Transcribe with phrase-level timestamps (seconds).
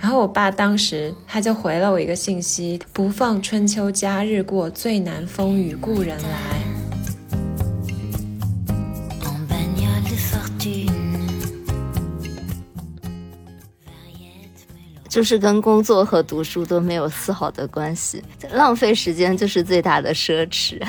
[0.00, 6.28] 然后我爸当时他就回了我一个信息：不放春秋佳日过，最难风雨故人来。
[15.08, 20.80] 就是跟工作和读书都没有丝毫的关系，浪费时间就是最大的奢侈。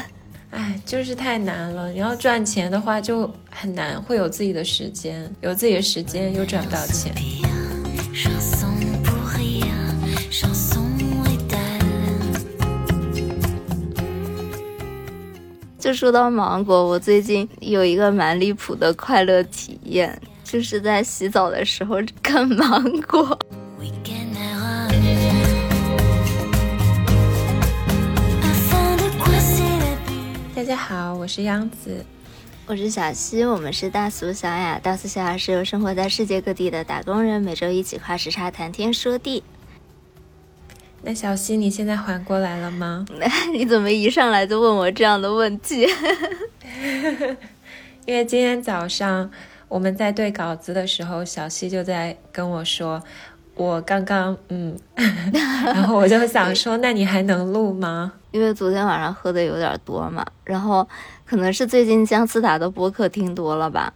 [0.86, 1.92] 就是太难了。
[1.92, 7.14] 你要赚钱的话，就很难会有自己的时间，有自己的时间又赚不到钱。
[15.80, 23.40] 就说到芒果，我最近有一个蛮离谱的快乐体验，就是在洗澡的时候 看芒果。
[30.60, 32.04] 大家好，我是央子，
[32.68, 34.78] 我是小溪，我们是大俗小雅。
[34.78, 39.42] 大俗小雅是由生活在世界各地的打工人每周一起跨时差谈天说地。
[41.02, 43.06] 那小溪，你现在缓过来了吗？
[43.56, 45.88] 你怎么一上来就问我这样的问题？
[48.06, 49.32] 因为今天早上
[49.70, 53.02] 我们在对稿子的时候，小溪就在跟我说，
[53.56, 54.78] 我刚刚嗯，
[55.64, 58.12] 然后我就想说，那你还能录吗？
[58.32, 60.88] 因为昨天晚上喝的有点多嘛，然后
[61.26, 63.94] 可能是最近姜思达的播客听多了吧。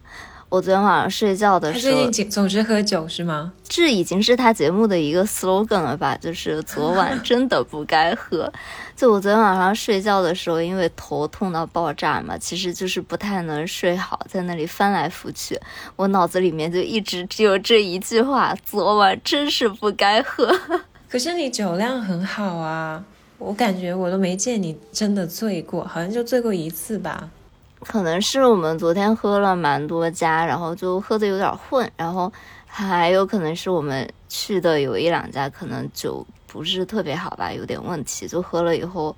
[0.49, 3.51] 我昨天晚上睡觉的时候，他最近总是喝酒是吗？
[3.67, 6.15] 这已经是他节目的一个 slogan 了吧？
[6.17, 8.53] 就是昨晚 真的不该喝。
[8.95, 15.59] 就我昨天晚上睡觉的时候，因为头痛到爆炸嘛，其实就是不太能睡好，在那里翻来覆去，
[15.95, 20.55] 我脑子里面就一直只有这一句话：昨晚真是不该喝。
[21.09, 23.03] 可是你酒量很好啊。
[23.43, 27.29] 我感觉我都没见你真的醉过，好像就醉过一次吧。
[27.81, 32.31] 可能是我们昨天喝了蛮多家，然后就喝的有点混，然后
[32.65, 39.13] 还有可能是我们去的有一两家，可能酒不是特别好吧，有点问题，就喝了以后，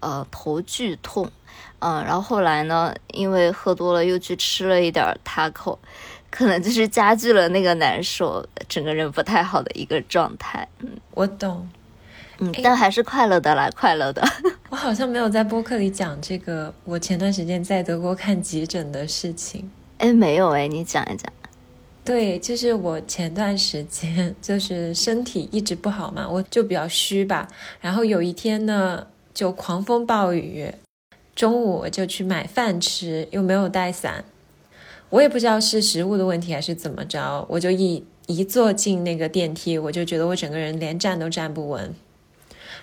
[0.00, 1.26] 呃，头剧痛，
[1.78, 5.78] 嗯，然后后来呢，因为喝多了又去吃了一点 taco，
[6.30, 10.68] 可能就是加剧了那个难受，整个人不太好的一个状态。
[10.80, 11.66] 嗯，我懂。
[12.42, 14.20] 嗯，但还是快乐的啦，快乐的。
[14.68, 19.70] 我好像没有在播客里讲这个，我前段时间在德国看急诊的事情。
[19.98, 21.32] 哎，没有哎，你讲一讲。
[22.04, 27.46] 对，就是我前段时间就是身体一直不好嘛，我就比较虚吧。
[27.80, 30.68] 然后有一天呢，就狂风暴雨，
[31.36, 34.24] 中午我就去买饭吃，又没有带伞，
[35.10, 41.94] 我也不知道是食物的问题还是怎么着，我就一一坐进那个电梯，我就觉得我整个人连站都站不稳。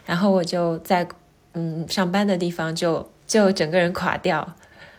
[0.09, 1.07] 然后我就在，
[1.53, 4.55] 嗯，上班的地方就就整个人垮掉，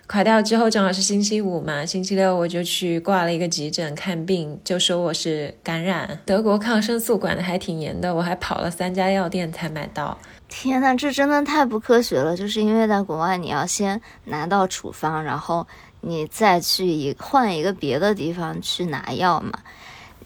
[0.07, 6.17] 垮掉之后正好是星期五嘛，星期六我就去挂了一个急诊看病，就说我是感染。
[6.25, 10.17] 德国抗生素管的还挺严的，我还跑了三家药店才买到。
[10.49, 12.37] 天呐，这真的太不科学了！
[12.37, 15.67] 就是因为在国外，你要先拿到处方，然后
[16.03, 19.59] 你再去一换一个别的地方去拿药嘛。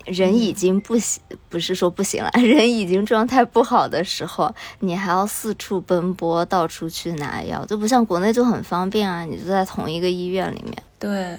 [0.04, 10.74] 人已经不行，不是说不行了， 人已经状态不好的时候，你还要四处奔波，到处去拿药，就不像国内就很方便啊，你就在同一个医院里面。
[10.98, 11.38] 对，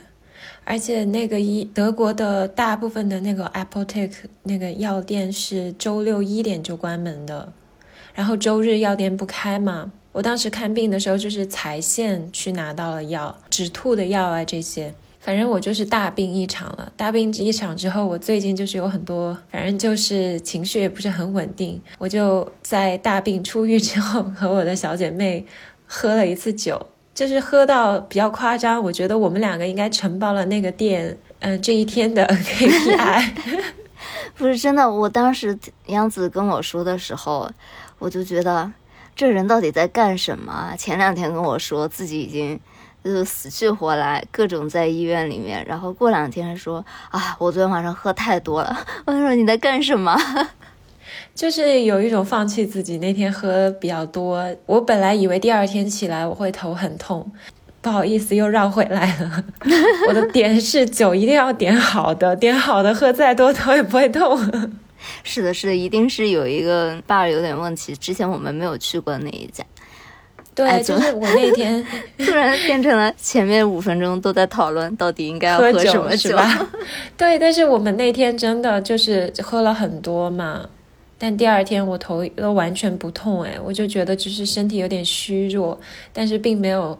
[0.64, 4.12] 而且那个医德国的大部分的那个 Apotek
[4.44, 7.54] 那个药店是周六一点就关门的，
[8.14, 9.92] 然后周日药店不开嘛。
[10.12, 14.96] 我当时看病的时候就是财线去拿到了药，止吐的药啊这些。
[15.26, 16.92] 反正我就是大病一场了。
[16.96, 21.82] 大病一场之后，我最近就是有很多，反正就是情绪也不是很稳定。
[21.98, 25.44] 我就在大病初愈之后，和我的小姐妹
[25.88, 26.80] 喝了一次酒，
[27.16, 28.80] 就是喝到比较夸张。
[28.84, 33.32] 我觉得我们两个应该承包了那个店，嗯，这一天的 KPI。
[34.38, 37.50] 不是真的，我当时杨子跟我说的时候，
[37.98, 38.72] 我就觉得
[39.16, 40.76] 这人到底在干什么？
[40.78, 42.60] 前两天跟我说自己已经。
[43.14, 48.78] 就死去活来，各种在医院里面，然后过两天说啊，我昨天晚上喝太多了。
[49.06, 50.20] 我说你在干什么？
[51.36, 52.98] 就是有一种放弃自己。
[52.98, 57.32] 那天喝比较多，我本来以为第二天起来我会头很痛，
[57.82, 59.44] 不好意思又绕回来了。
[60.08, 64.38] 我的点是酒一定要点好的，点好的喝再多头也不会痛。
[65.24, 67.96] 是的，是的，一定是有一个 bar 有点问题。
[67.96, 69.64] 之前我们没有去过那一家。
[70.56, 71.86] 对，就是我那天
[72.18, 76.36] 突然变成了前面五分钟都在讨论到底应该要喝什么酒
[77.18, 80.68] 对，但是我们那天真的就是喝了很多嘛，
[81.18, 85.78] 但第二天我头都完全不痛，哎，我就觉得只是身体有点虚弱，
[86.14, 86.98] 但是并没有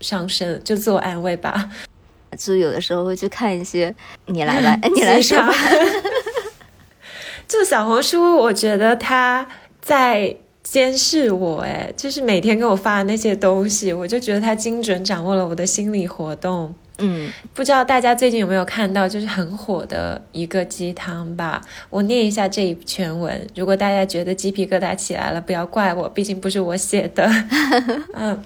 [0.00, 1.70] 上升，就自我安慰吧。
[2.36, 3.92] 就有的时候会去看一些。
[4.26, 5.54] 你来吧，你来说吧。
[7.48, 9.48] 就小红书，我觉得它
[9.80, 10.36] 在
[10.70, 16.74] 监视我，哎，就是每天给我发的那些东西，我就觉得他精准掌握了我的心理活动。
[16.98, 21.60] 嗯，不知道大家最近有没有看到，就是很火的一个鸡汤吧？
[21.88, 27.30] 我念一下这一全文，如果大家觉得鸡皮疙瘩起来了，不要怪我，毕竟不是我写的。
[28.14, 28.42] 嗯，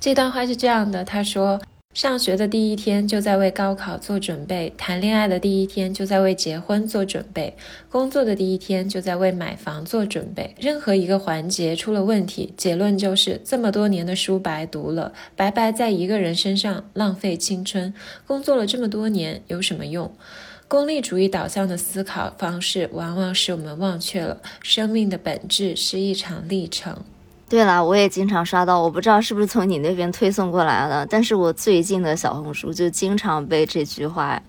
[0.00, 1.60] 这段话是这样的，他说。
[1.96, 7.56] 上学的第一天就在为高考做准备，谈恋爱的第一天就在为结婚做准备，
[7.88, 10.54] 工作的第一天就在为买房做准备。
[10.60, 17.94] 任何一个环节出了问题，结论就是这么多年的书白读了，白白在一个人身上浪费青春。
[18.26, 20.14] 工作了这么多年有什么用？
[20.68, 27.02] 功利主义导向的思考方式，往往使我们忘却了生命的本质是一场历程。
[27.48, 34.42] 对了，我也经常刷到，我不知道是不是从你那边推送过来的，但是我最近的小红书就经常被这句话，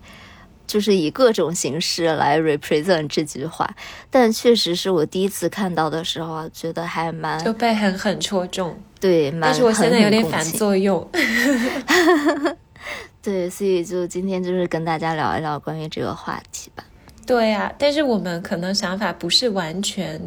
[0.65, 3.69] 就是以各种形式来 represent 这句话，
[4.09, 11.07] 但确实是我第一次看到的时候啊，觉得还蛮就被狠狠戳中，对，但是我现在有点反作用
[13.21, 16.83] 对，所以就今天就是跟大家聊一聊关于这个话题吧。
[17.27, 20.19] 对呀，但是我们可能想法不是完全。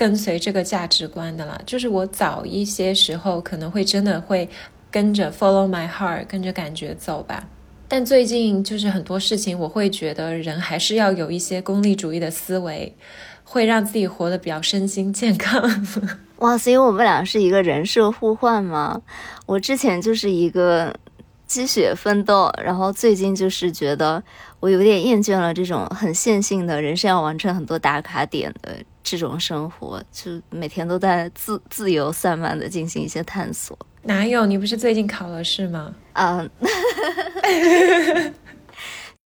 [0.00, 4.48] 跟随这个价值观的啦，就是我早一些时候可能会真的会
[4.90, 7.46] 跟着 follow my heart，跟着感觉走吧。
[7.86, 12.96] 但最近就是很多事情，我会觉得人还是要有一些功利主义的思维，
[13.44, 15.62] 会让自己活得比较身心健康。
[16.40, 19.02] 哇，所以我们俩是一个人设互换吗？
[19.44, 20.96] 我之前就是一个
[21.46, 24.22] 积雪奋斗，然后最近就是觉得
[24.60, 28.78] 我有点厌倦了这种很线性的人生要完成很多打卡点的。
[29.02, 33.78] 这种生活就每天都在自自由散漫的进行一些探索。
[34.02, 34.46] 哪有？
[34.46, 35.94] 你不是最近考了试吗？
[36.14, 36.50] 嗯，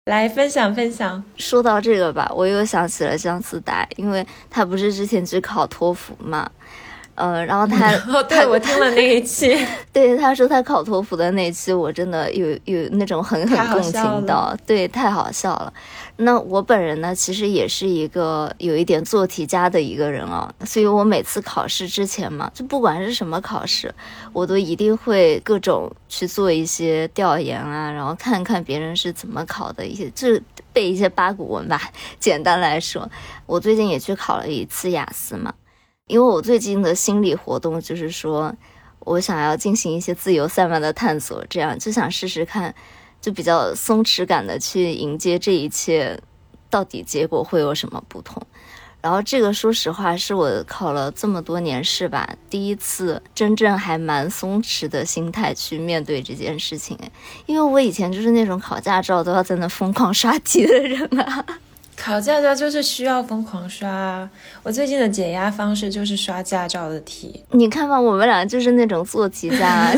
[0.06, 1.22] 来分享分享。
[1.36, 6.50] 说到这个吧，我又想起了姜思达，因为他不是之前只考托福嘛。
[7.14, 7.92] 呃，然后他，
[8.28, 9.56] 对我听了那一期，
[9.92, 15.72] 对他说他考托福的那一期，我真的有有那种狠狠共情到，对，太好笑了。
[16.16, 23.92] 那我本人呢，其实也是一个有一点做题家的一个人啊，所以我每次考试之前嘛，就不管是什么考试，
[24.32, 30.40] 我都一定会各种去做一些调研啊，然后看看别人是怎么考的，一些就
[30.72, 31.80] 背一些八股文吧。
[32.18, 33.08] 简单来说，
[33.46, 35.52] 我最近也去考了一次雅思嘛。
[36.06, 38.54] 因为我最近的心理活动就是说，
[39.00, 42.74] 我想要进行一些自由散漫的探索，这样就想试试看，
[43.22, 46.20] 就比较松弛感的去迎接这一切，
[46.68, 48.42] 到底结果会有什么不同。
[49.00, 56.98] 然后这个说实话是我考了这么多年试吧，第一次真正还蛮松弛的心态去面对这件事情。
[57.46, 61.44] 因为我以前就是那种考驾照都要在那疯狂刷题的人啊。
[61.96, 64.28] 考驾照就是需要疯狂刷。
[64.62, 67.42] 我最近的解压方式就是刷驾照的题。
[67.50, 69.94] 你看吧，我们俩就是那种做题家，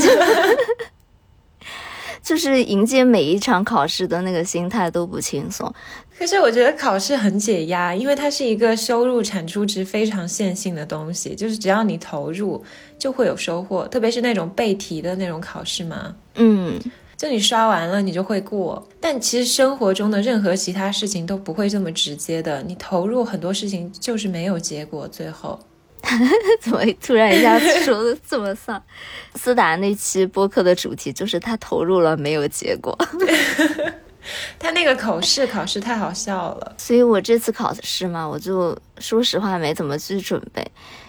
[2.23, 5.73] 就是迎接每一场考试的那个心态都不轻松。
[6.19, 12.65] 可是我觉得考试很解压，因为它是一个收入产出值非常线性的东西，就是只要你投入
[12.99, 13.87] 就会有收获。
[13.89, 16.79] 特别是那种背题的那种考试嘛，嗯。
[17.17, 18.87] 就你刷完了，你就会过。
[19.01, 22.63] 但其实生活中的任何其他事情都不会这么直接的。
[22.63, 25.59] 你投入很多事情就是没有结果，最后
[26.61, 28.83] 怎么突然一下子说的这么丧？
[29.35, 32.97] 思达那期播客的主题就是他投入了没有结果。
[34.59, 40.67] 他那个口试考试太好笑了，所以我这次考试嘛，我就说实话没怎么去准备。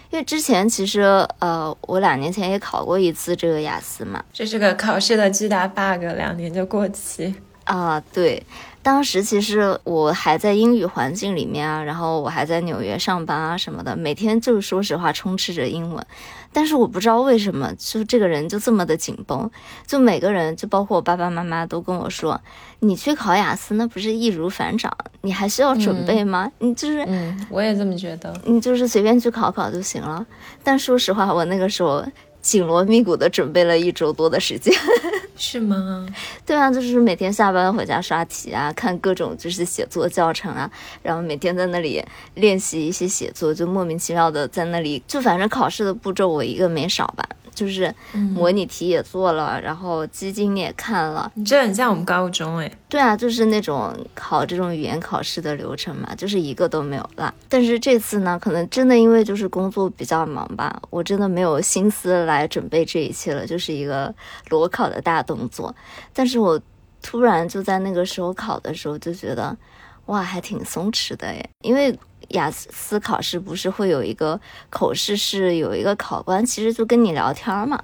[0.10, 1.02] 因为之前其实，
[1.40, 7.36] 呃，我两年前也考过一次这个雅思嘛，这是个考试的巨大 bug，两年就过期。
[7.67, 8.01] 啊。
[8.13, 8.41] 对，
[8.81, 16.05] 当时其实我还在英语环境里面啊，然后我还在纽约上班啊什么的，每天就是说实话充斥着英文。
[16.53, 19.51] 但是我不知道为什么，就这个人就这么的紧绷，
[19.86, 22.39] 就每个人，就包括我爸爸妈妈都跟我说，
[22.79, 26.50] 你去考雅思那不是易如反掌，你还需要准备吗？
[26.57, 30.25] 你就是，嗯，我也这么觉得，你就是随便去考考就行了。
[30.63, 32.03] 但说实话，我那个时候。
[32.48, 34.74] 紧锣密鼓的准备了一周多的时间，
[35.36, 36.08] 是吗？
[36.46, 40.72] 对啊，就是每天下班回家刷题啊，看各种就是写作教程啊，
[41.04, 42.01] 然后每天在那里
[42.36, 47.27] 练习一些写作，就莫名其妙的在那里，就反正考试的步骤我一个没少吧。
[47.58, 47.92] 就是
[48.36, 51.32] 模拟题也做了，然后基金也看了。
[51.34, 52.72] 你这很像我们高中哎。
[52.88, 57.34] 对啊，就是那种考这种语言考试的流程嘛，就是一个都没有落。
[57.50, 64.14] 但是这次呢，可能真的因为就是工作比较忙吧，我真的没有心思来准备这一切了，就是一个
[64.50, 65.76] 裸考的大动作。
[66.14, 66.62] 但是我
[67.02, 69.58] 突然就在那个时候考的时候就觉得，
[70.06, 71.98] 哇，还挺松弛的诶，因为。
[72.29, 77.84] 雅思考试不是会有一个口试，是有一个考官，其实就跟你聊天嘛，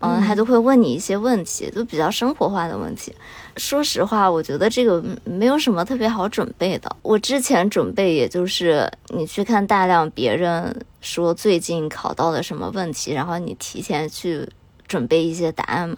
[0.00, 3.14] 嗯，他就会问你一些问题，就比较生活化的问题。
[3.56, 6.96] 说实话，我觉得这个没有什么特别好准备的。
[7.02, 14.48] 我之前准备，也就是你去看大量别人说最近考到的什么问题，然后你提前去
[14.86, 15.96] 准备一些答案嘛。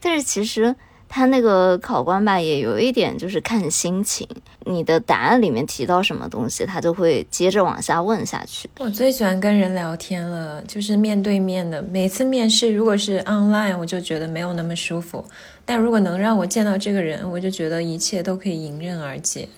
[0.00, 0.74] 但是其实。
[1.08, 4.28] 他那个考官吧，也有一点就是看心情，
[4.64, 8.68] 你的答案里面提到什么东西，他就会接着往下问下去。
[8.78, 11.80] 我最喜欢跟人聊天了，就是面对面的。
[11.80, 15.24] 每次面试如果是 online，我就觉得没有那么舒服；
[15.64, 19.48] 但如果能让我见到这个人，我就觉得一切都可以迎刃而解。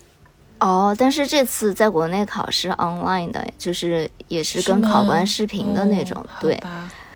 [0.60, 6.24] 哦，但是这次在国内考试 online 的，就是也是跟考官视频的那种。
[6.40, 6.60] 对，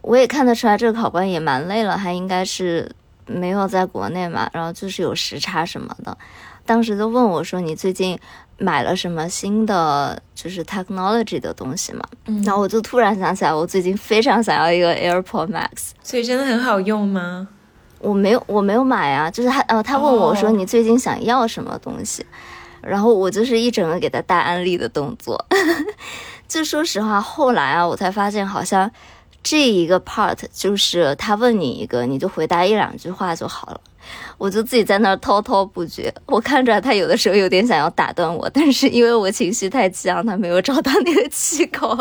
[0.01, 2.91] 我也看得出来这个考官也蛮累了，他应该是。
[3.27, 6.17] 没有在国内嘛，然后就是有时差什么的，
[6.67, 8.19] 当时就问我说：“你最近
[8.59, 12.03] 买了什么新的就是 technology 的东西吗？”
[12.45, 17.49] 然后我就突然想起来，我最近非常想要一个 AirPod Max，所以真的很好用吗？
[17.99, 22.27] 我没有，我没有买啊，就是他呃，他问我说：“你最近想要什么东西？”
[22.83, 25.47] 然后我就是一整个给他大安利的动作。
[26.49, 28.91] 就说实话，后来啊，我才发现好像。
[29.43, 33.81] 这一个 part 就是他问你一个，你就回答一两句话就好了。
[34.37, 36.13] 我就自己在那儿滔滔不绝。
[36.27, 41.97] 我看着他有的时候有点想要打断我，但是因为我情绪太激昂，他没有找到那个气口。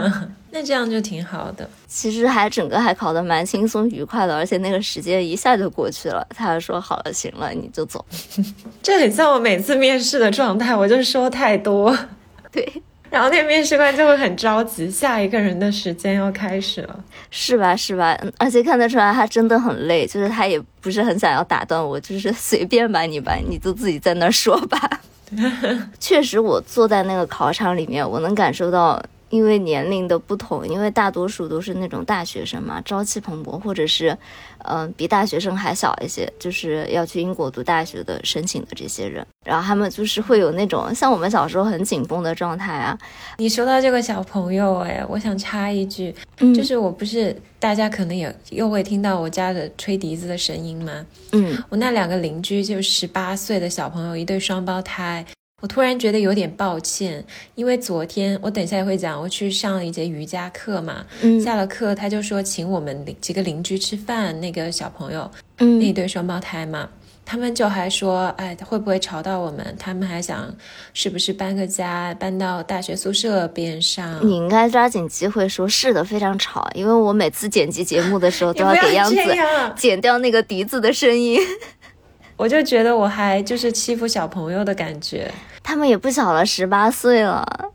[0.50, 1.68] 那这样就挺好的。
[1.86, 6.26] 其实还整个还考得蛮轻松愉快的，而且那个时间一下就过去了。
[6.30, 8.04] 他还说好了，行了，你就走。
[8.82, 11.96] 这很像我每次面试的状态，我就说太多。
[12.50, 12.82] 对。
[13.14, 16.98] 然后那面试官就会很着急，下一个人的时间要开始了，
[17.30, 17.76] 是吧？
[17.76, 18.18] 是吧？
[18.38, 25.00] 而且看得出来他真的很累，就是他也不是很想要打断我，就是随便吧，你吧，你就自己在那说吧。
[26.00, 29.00] 确实，我坐在那个考场里面，我能感受到。
[29.34, 34.16] 因为年龄的不同，因为大多数都是那种大学生嘛，朝气蓬勃，或者是，
[34.58, 42.96] 嗯，比大学生还小一些，就是要去英国读大学的申请的这些人，然后他们就是会有那种像我们小时候很紧绷的状态啊。
[43.38, 46.14] 你说到这个小朋友，哎，我想插一句，
[46.54, 51.04] 就是我不是大家可能也又会听到我家的吹笛子的声音吗？
[51.32, 55.26] 嗯，我那两个邻居就十八岁的小朋友，一对双胞胎。
[55.64, 61.02] 我突然觉得有点抱歉，因为昨天我等一下也会讲，我去上了一节瑜伽课嘛。
[61.22, 65.30] 嗯，下了课他就说请我们几个邻居吃饭，那个小朋友，
[65.60, 66.86] 嗯，那对双胞胎嘛，
[67.24, 69.74] 他们就还说，哎，会不会吵到我们？
[69.78, 70.54] 他们还想
[70.92, 74.20] 是不是搬个家，搬到大学宿舍边上？
[74.22, 79.16] 你应该抓紧机会说是的，非常吵，因为我每次剪辑节目的时候 都要给样子
[79.74, 81.40] 剪掉那个笛子的声音。
[82.36, 85.30] 我就觉得我还就是欺负小朋友的感觉。
[85.64, 87.72] 他们也不小了，十八岁了，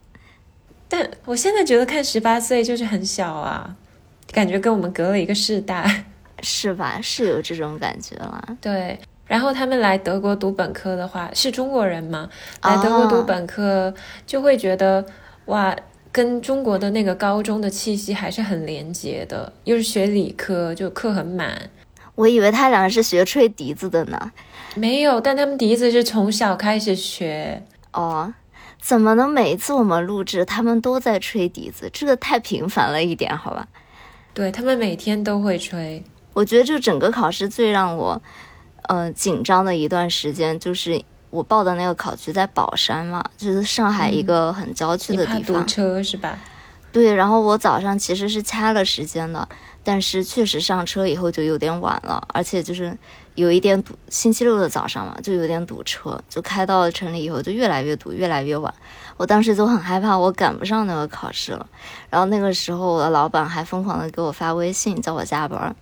[0.88, 3.76] 但我现在觉得看十八岁就是很小啊，
[4.32, 6.06] 感觉跟我们隔了一个世代，
[6.42, 7.00] 是吧？
[7.02, 8.42] 是有这种感觉了。
[8.62, 12.30] 对，然后他们来德国读本科的话，是中国人吗？
[12.62, 13.94] 来德国读本科
[14.26, 15.04] 就会觉得
[15.46, 15.76] 哇，
[16.12, 21.70] 跟中国的那个高中的气息还是很连接的，又是学理科，就课很满。
[22.14, 24.32] 我以为他俩是学吹笛子的呢，
[24.76, 27.64] 没有，但他们笛子是从小开始学。
[27.92, 28.34] 哦，
[28.80, 31.90] 怎么能每一次我们录制，他们都在吹笛子？
[31.92, 33.68] 这个太频繁了一点，好吧？
[34.34, 36.04] 对他们每天都会吹。
[36.34, 38.22] 我觉得这整个考试最让我，
[38.84, 45.62] 呃，紧张的一段时间，就是我报的那个考区在宝山嘛，就是上海一个很郊区的地方。
[45.62, 46.38] 堵车是吧？
[46.92, 49.50] 对，然后我早上其实是掐了时间的，
[49.84, 52.98] 但是确实上车以后就有点晚了，而且就是。
[53.40, 58.74] 有一点堵，星期六的早上嘛，就有点堵车，就开到城里以后就越来越堵，越来越晚。
[59.16, 61.66] 我当时就很害怕，我赶不上那个考试了。
[62.10, 65.74] 然后那个时候，我的老板还疯狂的给我发微信，叫我加班。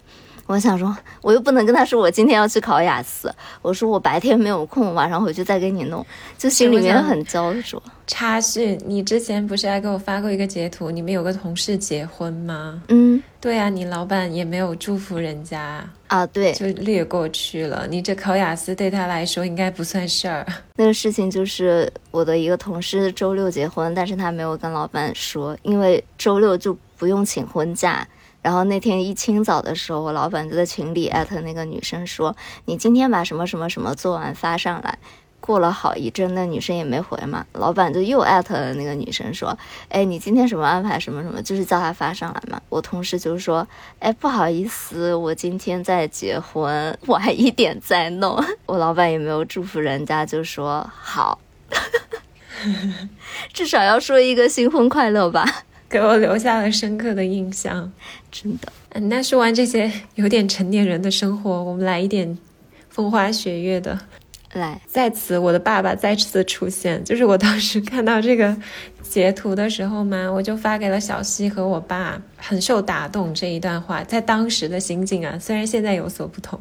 [0.48, 6.04] 我想说，我又不能跟他说我今天要去考雅思，我说我白天没有空，晚上回去再给你弄，
[6.38, 7.82] 就心里面很焦灼。
[8.08, 10.90] 插叙，你之前不是还给我发过一个截图？
[10.90, 12.82] 你们有个同事结婚吗？
[12.88, 17.86] 嗯，对啊，你老板也没有祝福人家啊，对，就略过去了。
[17.90, 20.48] 你这考雅思对他来说应该不算事儿。
[20.78, 28.08] 那个事情就是我的一个同事周六结婚，但是他没有跟老板说，因为周六就不用请婚假。
[28.48, 34.98] 然后那天一清早的时候，我老板就在群里艾特那个女生说：“你今天把什么什么什么做完发上来。”
[35.42, 39.58] 过了好一阵，那女生也没回嘛，老板就又艾特了那个女生说
[39.92, 40.98] ：“哎，你今天什么安排？
[40.98, 41.42] 什么什么？
[41.42, 43.68] 就是叫她发上来嘛。”我同事就说
[44.00, 48.42] ：“哎，不好意思，我今天在结婚，晚一点再弄。
[48.66, 51.38] ”我老板也没有祝福人家，就说好，
[53.52, 55.46] 至少要说一个新婚快乐吧，
[55.90, 57.92] 给我留下了深刻的印象，
[58.32, 58.72] 真的。
[58.90, 62.38] 嗯，那说完这些有点成年人的生活，我们来一点
[62.90, 64.00] 风花雪月的。
[64.54, 67.04] 来，在此，我的爸爸再次出现。
[67.04, 68.56] 就是我当时看到这个
[69.04, 76.60] 截图的时候嘛，我就发给了小西和我爸，很受打动这一段话，在当时的心境啊，虽然现在有所不同。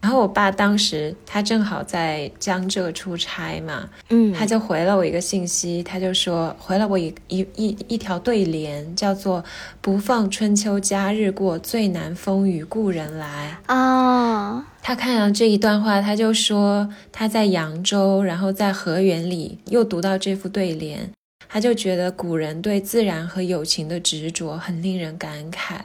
[0.00, 9.44] 然后我爸当时他正好在江浙出差嘛，嗯，他就回了我一个信息，他就说回了我一一一一条对联，叫做
[9.82, 14.66] “不放春秋佳日过，最难风雨故人来”啊。
[14.80, 21.10] 他看了这一段话，他就说他在扬州，然后在河源里又读到这副对联，
[21.48, 25.80] 他就觉得古人对自然和友情的执着很令人感慨。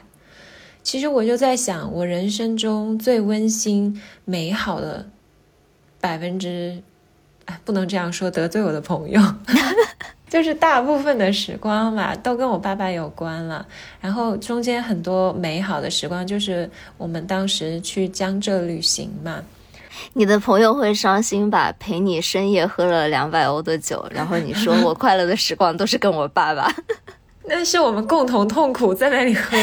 [0.84, 5.08] 其实我就在想，我人生中最温馨美好的
[5.98, 6.78] 百分之，
[7.46, 9.20] 哎，不能这样说，得罪我的朋友，
[10.28, 13.66] 就是大部分的时光吧，都跟我爸爸有关了。
[13.98, 19.42] 然后中间很多美好的时光，就是我们当时去江浙旅行嘛。
[20.12, 21.72] 你的朋友会伤心吧？
[21.78, 26.70] 陪你深夜喝了两百欧的酒，然后你说我快乐的时光都是跟我爸爸，
[27.48, 29.56] 那是我们共同痛苦在那里喝。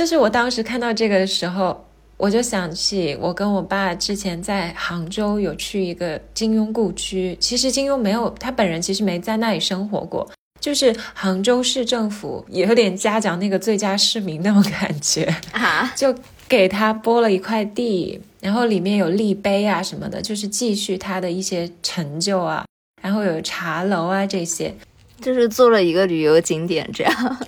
[0.00, 1.78] 就是我当时看到这个的时候，
[2.16, 7.36] 我就想起我跟我爸之前在杭州有去一个金庸故居。
[7.38, 10.26] 其实金庸没有他本人，其实没在那里生活过。
[10.58, 16.14] 就是杭州市政府也有点嘉奖那个最佳市民那种感觉 啊，就
[16.48, 22.64] 给他拨了一块地，然后里面有立碑啊什么的，就是继续他的一些成就啊，
[23.02, 24.74] 然后有茶楼啊这些，
[25.20, 27.38] 就是做了一个旅游景点这样。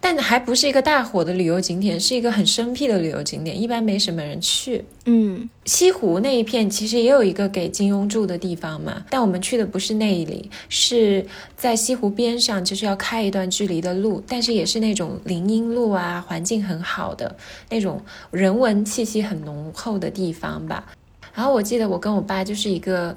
[0.00, 4.84] 但还不是一个大火的旅游景点，是一个很生僻的旅游景点，一般没什么人去。
[5.06, 17.36] 嗯，西湖那一片其实也有一个给金庸住的地方嘛，但我们去的不是那里，是在西湖边上，就是要开一段距离的路，但是也是那种林荫路啊，环境很好的
[17.70, 20.92] 那种人文气息很浓厚的地方吧。
[21.34, 23.16] 然后我记得我跟我爸就是一个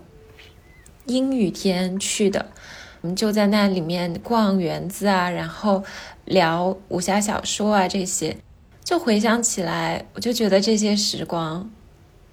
[1.06, 2.46] 阴雨天去的。
[3.02, 5.84] 我们就在那里面逛园子啊，然后
[6.32, 8.38] 聊武侠小说啊这些，
[8.86, 11.70] 就回想起来，我就觉得这些时光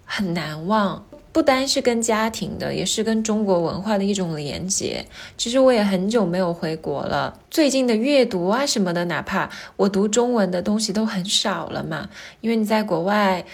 [0.05, 1.05] 很难忘。
[1.31, 5.05] 不单是跟家庭的，也是跟中国文化的一种连接。
[5.37, 12.09] 其实我也很久没有回国了，最近的阅读啊什么的，哪怕我读中文的东西都很少了嘛，
[12.41, 13.45] 因为你在国外，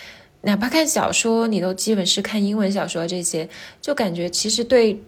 [0.42, 3.50] 哪怕看小说，你都基本是看英文小说这些，
[3.82, 5.02] 就感觉其实对。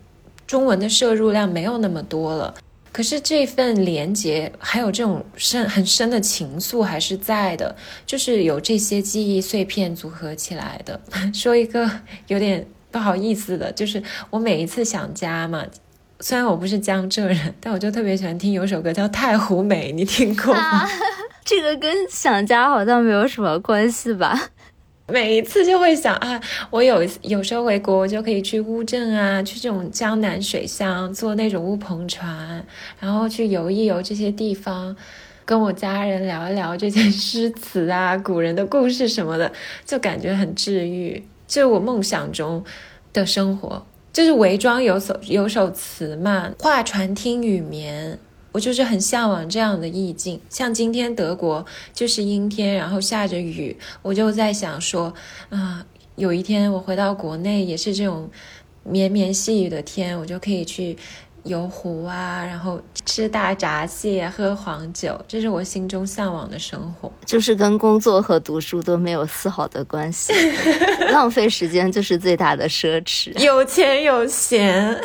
[0.46, 2.54] 中文的摄入量没有那么多了，
[2.98, 7.76] 可是这份连结还有这种深很深的情愫还是在的，
[8.08, 11.00] 就是有这些记忆碎片组合起来的。
[11.32, 11.88] 说一个
[12.26, 15.64] 有点不好意思的，就是我每一次想家嘛，
[16.22, 20.90] 虽然我不是江浙人，但我就特别喜欢听有首歌叫《太湖美》，你听过吗？
[21.46, 24.50] 这个跟想家好像没有什么关系吧？
[25.10, 32.66] 每一次就会想啊，我有有时候回国，我就可以去乌镇啊，去这种江南水乡坐那种乌篷船，
[33.00, 34.94] 然后去游一游这些地方，
[35.46, 39.50] 跟我家人聊一聊这些诗词啊、 古人的故事什么的，
[39.86, 41.24] 就感觉很治愈。
[41.48, 42.62] 就是我梦想中
[43.14, 48.20] 的生活，就是伪装有首有首词嘛，画船听雨眠。
[48.58, 55.14] 我就是很向往这样的意境，像今天德国就是阴天，然后下着雨，我就在想说，
[55.52, 58.28] 啊，有一天我回到国内也是这种
[58.84, 60.98] 绵绵细雨的天，我就可以去
[61.44, 70.34] 游湖啊，然后吃大闸蟹，喝黄酒，这是我心中向往的生活，就是跟工作和读书都没有丝毫的关系，
[71.14, 75.00] 浪费时间就是最大的奢侈，有钱有闲。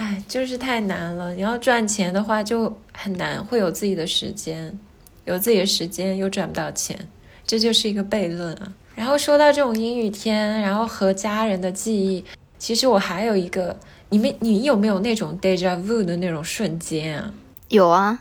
[0.00, 1.34] 哎，就是太难了。
[1.34, 4.78] 你要赚钱的话，就很难会有自己的时间，
[5.26, 6.98] 有自己的时间又赚不到钱，
[7.46, 8.72] 这就是一个悖论啊。
[8.94, 12.24] 然后说到这种阴雨天，然后和家人的记忆，
[12.58, 17.30] 其实我还有一个，你们你有没有那种 deja vu 的那种瞬间啊？
[17.68, 18.18] 有啊，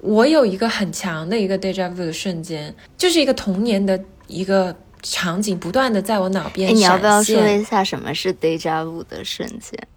[0.00, 9.88] 我有一个很强的一个 deja vu 的瞬间，就是一个童年的一个场景，不断的在我脑边你要不要说一下什么是 deja vu 的瞬间？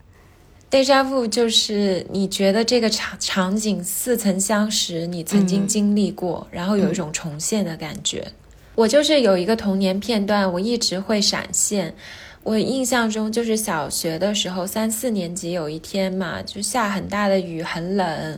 [0.72, 8.34] Deja vu 就是你觉得这个场场景似曾相识，你曾经经历过，然后有一种重现的感觉。
[8.76, 11.96] 我就是有一个童年片段，我一直会闪现。
[12.44, 18.38] 我印象中就是小学的时候，三四年级有一天嘛，就下很大的雨，很冷。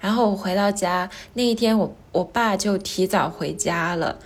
[0.00, 4.18] 然后我回到家那一天，我我爸就提早回家了，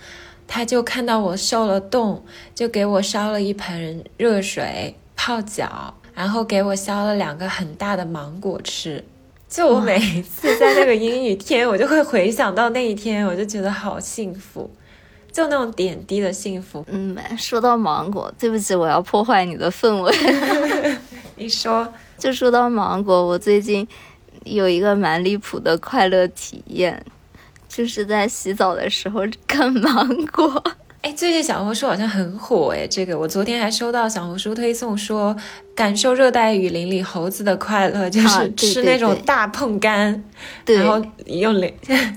[0.47, 9.03] 他就看到我受了冻，就给我烧了一盆热水泡脚，然后给我削了两个很大的芒果吃。
[9.49, 14.69] 就我每一次在那个阴雨天，我就会回想到那一天，我就觉得好幸福，
[15.31, 16.85] 就那种点滴的幸福。
[16.89, 20.15] 嗯，说到芒果，对不起，我要破坏你的氛围。
[21.37, 23.87] 你说，就说到芒果，我最近。
[24.43, 27.03] 有一个蛮离谱的快乐体验，
[27.67, 30.63] 就是在洗澡的时候啃芒果。
[31.01, 35.35] 哎，最近小红书好像很火哎，这个我昨天还收到小红书推送说，
[35.75, 40.23] 感受热带雨林里猴子的快乐，就是吃那种大碰干，
[40.65, 41.73] 然后用脸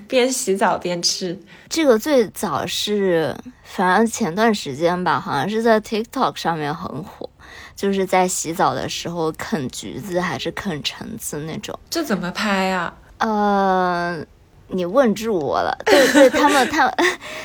[0.07, 1.39] 边洗澡边吃。
[1.71, 7.29] 这个最早是，反正前段时间吧，好像是在 TikTok 上面很火。
[7.75, 12.95] 就是在洗澡的时候啃橘子还是啃橙子那种，这怎么拍啊？
[13.19, 14.25] 呃，
[14.69, 15.77] 你问住我了。
[15.85, 16.93] 对对，他们他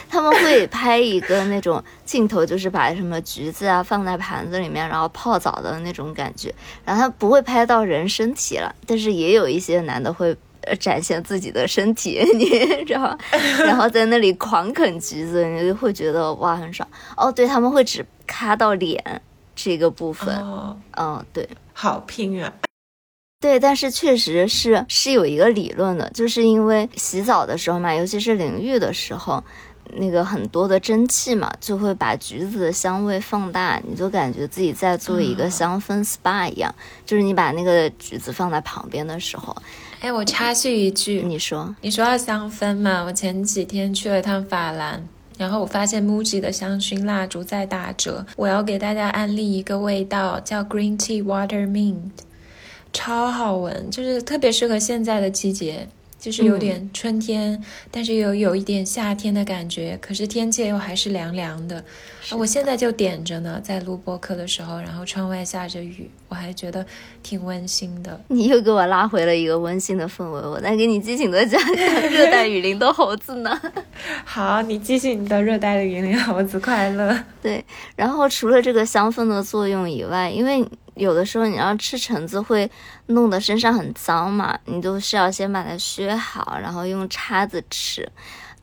[0.10, 6.54] 他们会拍一个那种镜头，就是把什么橘子啊放在盘子里面，然后泡澡的那种感觉。
[6.86, 10.36] 然后他不会拍到人身体了，但是也有一些男的会
[10.80, 12.46] 展现自己的身体， 你
[12.86, 13.18] 知道
[13.60, 16.88] 然后在那里狂啃橘子，你就会觉得哇很爽。
[17.18, 19.22] 哦，对他们会只卡到脸。
[19.62, 20.34] 这个部分，
[20.98, 22.50] 嗯，对，好拼啊，
[23.42, 29.42] 对，但是确实是是有一个理论的，就是因为洗澡的时候嘛，尤其是淋浴的时候，
[29.96, 36.74] 那个很多的蒸汽嘛，就会把橘子的香味放大，你就感觉自己在做一个香氛 SPA 一样，
[37.06, 39.56] 就是你把那个橘子放在旁边的时候，
[40.02, 45.08] 哎，我插叙一句，你说，你说到香氛嘛，我前几天去了趟法兰。
[45.38, 52.10] 然后我发现 MUJI 的香薰蜡烛在打折，我要给大家安利一个味道，叫 Green Tea Water Mint，
[52.92, 55.88] 超好闻，就是特别适合现在的季节。
[56.20, 61.82] 就是有点春天，但是又有一点夏天的感觉，可是天气又还是凉凉的。
[62.32, 66.86] 我现在就点着呢，在录播客的时候，然后窗外下着雨，我还觉得
[67.24, 68.20] 挺温馨的。
[68.28, 73.58] 你又给我拉回了一个温馨的氛围，我再给你激情的讲讲 热带雨林的猴子呢。
[74.26, 77.18] 好，你继续你的热带的雨林猴子快乐。
[77.42, 77.64] 对，
[77.96, 80.68] 然后除了这个香氛的作用以外，因为。
[81.00, 82.70] 有的时候你要吃橙子会
[83.08, 88.08] 弄得身上很脏嘛，你都是要先把它削好，然后用叉子吃。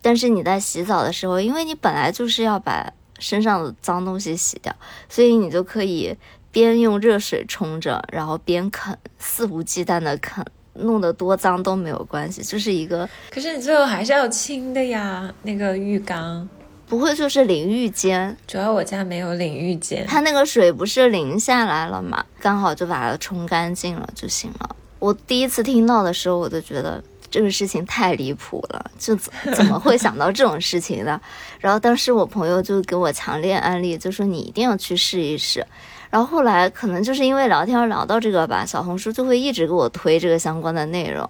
[0.03, 4.75] 但是你在洗澡的时候，因为你本来就是要把身上的脏东西洗掉，
[5.09, 6.15] 所以你就可以
[6.53, 10.45] 边用热水冲着，然后边啃，肆无忌惮的啃，
[10.75, 13.09] 弄得多脏都没有关系，就是一个。
[13.31, 16.47] 可是你最后还是要清的呀，那个浴缸。
[16.89, 20.07] 不会就是淋浴间，主要我家没有淋浴间。
[20.07, 22.25] 它那个水不是淋下来了嘛？
[22.41, 24.77] 刚好就把它冲干净了就行了。
[24.99, 31.21] 我第一次听到的时候，我就觉得这个事情太离谱了，就怎怎么会想到这种事情呢？
[31.59, 35.67] 然后当时我朋友就给我强烈安利，就说你一定要去试一试。
[36.09, 41.29] 然后后来可能就是因为聊天聊到这个吧，小红书就会一直给我推这个相关的内容。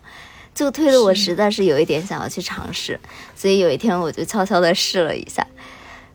[0.56, 2.98] 就推的我实在是有一点想要去尝试，
[3.36, 5.46] 所以有一天我就悄悄的试了一下，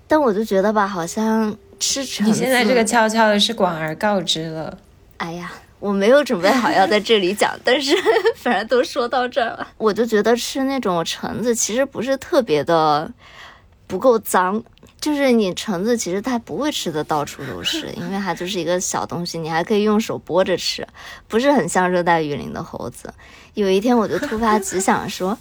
[0.07, 2.31] 但我就觉得吧，好像吃橙子。
[2.31, 4.75] 你现在这个悄悄的是广而告之了。
[5.17, 7.95] 哎呀，我没有准备好要在这里讲， 但是
[8.35, 13.11] 反正都说到这儿了，我就觉得吃那种橙子其实不是特别的
[13.85, 14.63] 不够脏。
[15.01, 20.87] 就是你橙子，其实它不会吃的到处都是，因为它就是一个小东西，你还可以用手剥着吃，
[21.27, 23.11] 不是很像热带雨林的猴子。
[23.55, 25.35] 有一天我就突发奇想说，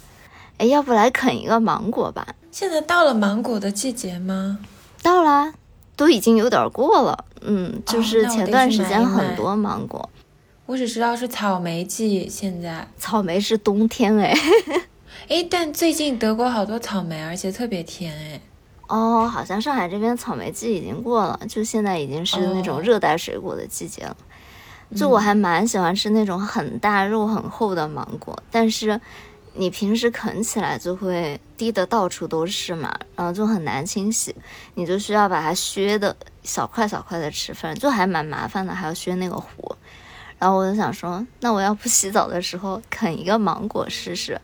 [0.57, 2.27] 哎，要不来啃一个芒果吧？
[2.51, 4.57] 现在到了芒果的季节吗？
[5.03, 5.53] 到啦，
[5.95, 7.25] 都已经有点过了。
[7.41, 10.09] 嗯，就是前段时间很多芒果。
[10.65, 14.33] 我只知道是草莓季，现在草莓是冬天哎。
[15.29, 18.41] 哎，但最近德国好多草莓，而且特别甜哎。
[18.91, 24.17] 哦，好像上海这边草莓季已经过了，就现在已经是那种热带水果的季节了。
[24.93, 28.99] 就我还蛮喜欢吃那种很大肉很厚的芒果，但是
[29.53, 34.35] 你平时啃起来就会滴的到处都是嘛，然后就很难清洗，
[34.73, 39.47] 你就需要把它削的小块小块的吃，反正就还蛮麻烦的，还要削那个核。
[40.37, 44.41] 然后我就想说，那我要不洗澡的时候啃一个芒果试试。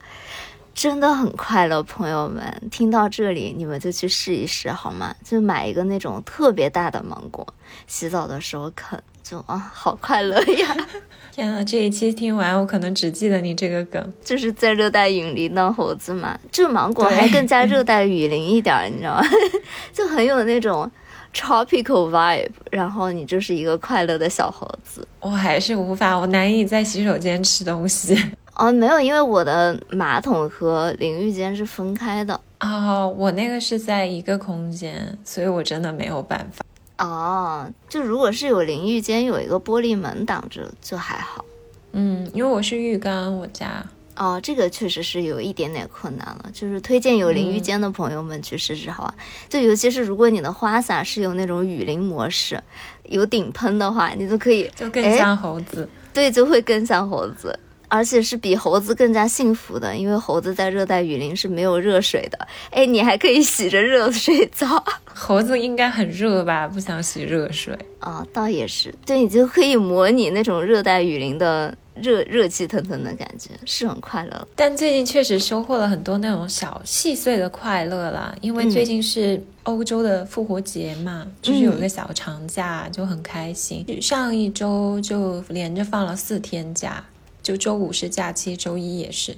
[0.77, 5.15] 真的很快乐，朋友们，听到这里你们就去试一试好吗？
[5.23, 7.43] 就买一个那种特别大的芒果，
[7.87, 10.77] 洗澡的时候啃，就啊，好快乐呀！
[11.33, 16.37] 天呐，这一期听完，我可能只记得你这个梗，就是在热带雨林当猴子嘛。
[16.51, 19.23] 这芒果还更加热带雨林一点，你知道吗？
[19.91, 20.87] 就很有那种
[21.33, 25.07] tropical vibe，然后你就是一个快乐的小猴子。
[25.21, 28.15] 我还是无法，我难以在洗手间吃东西。
[28.57, 32.39] 哦，没有，因为我的马桶和淋浴间是分开的。
[32.59, 36.65] 哦，我那个是在一个空间，所以我真的没有办法。
[36.97, 41.45] 哦，就如果是有淋浴间有一个玻璃门挡着，就还好。
[41.91, 43.85] 嗯，因为我是浴缸，我家。
[44.15, 49.13] 哦，这个确实是有一点点困难了，就是推荐有淋浴间的朋友们去试试好吧。
[49.47, 52.59] 就尤其是如果你的花洒是有那种雨淋模式，
[53.03, 55.87] 有顶喷的话，你就可以就更像猴子。
[56.11, 57.57] 对，就会更像猴子。
[57.89, 62.47] 而且是比猴子更加幸福的，因为猴子在热带雨林是没有热水的。
[62.71, 64.83] 哎，你还可以洗着热水澡。
[65.13, 66.67] 猴子应该很热吧？
[66.67, 68.25] 不想洗热水啊？
[68.33, 74.47] 倒也是，对你就可以模拟那种热带雨林的热热气腾腾的感觉，是很快乐。
[74.55, 83.83] 但最近确实收获了很多那种小细碎的快乐啦，因为最近是欧洲的复活节嘛，就是有一个小长假，就很开心。
[83.99, 87.03] 上一周就连着放了四天假。
[87.47, 89.33] 就周五是假期，周一也是，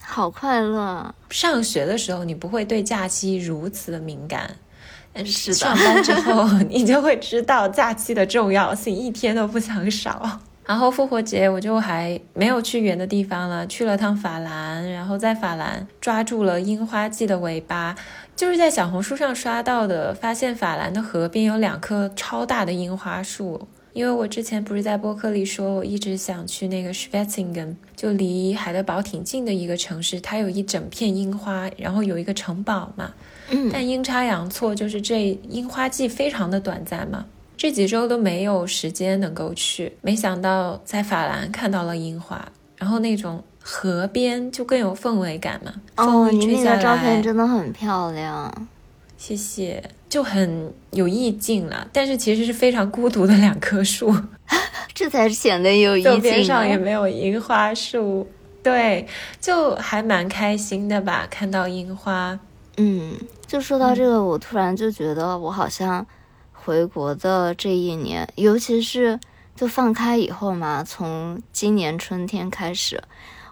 [0.00, 1.12] 好快乐。
[1.28, 4.54] 上学的时候你不会对假期如此的敏感，
[5.12, 10.38] 但是上班之后 你就会知道假期的重要性，一天都不想少。
[10.64, 17.96] 然后复活节我就还没有去远的地方了，去了趟法兰，然后在法兰抓住了樱花季的尾巴，
[18.36, 23.66] 就是在小红书上刷到的，发现法兰的河边有两棵超大的樱花树。
[23.98, 33.12] 因为我之前不是在播客里说，我一直想去那个 Schwetzingen，就离海德堡挺近的一个城市，它有一整片樱花，然后有一个城堡嘛。
[33.50, 33.68] 嗯。
[33.72, 39.92] 但阴差阳错，就是这樱花季非常的短暂嘛，这几周都没有时间能够去。
[40.00, 45.74] 没想到在法兰看到了樱花，然后那种河边就更有氛围感嘛。
[45.96, 48.68] 哦，你那个照片真的很漂亮。
[49.18, 51.86] 谢谢，就很有意境了。
[51.92, 54.14] 但是其实是非常孤独的两棵树，
[54.94, 56.20] 这才显得有意境。
[56.22, 58.26] 边上也没有樱花树，
[58.62, 59.06] 对，
[59.40, 61.26] 就还蛮开心的吧？
[61.28, 62.38] 看到樱花，
[62.76, 63.12] 嗯，
[63.44, 66.06] 就说到这个，我突然就觉得我好像
[66.52, 69.18] 回国的这一年，尤其是
[69.56, 73.02] 就放开以后嘛，从今年春天开始。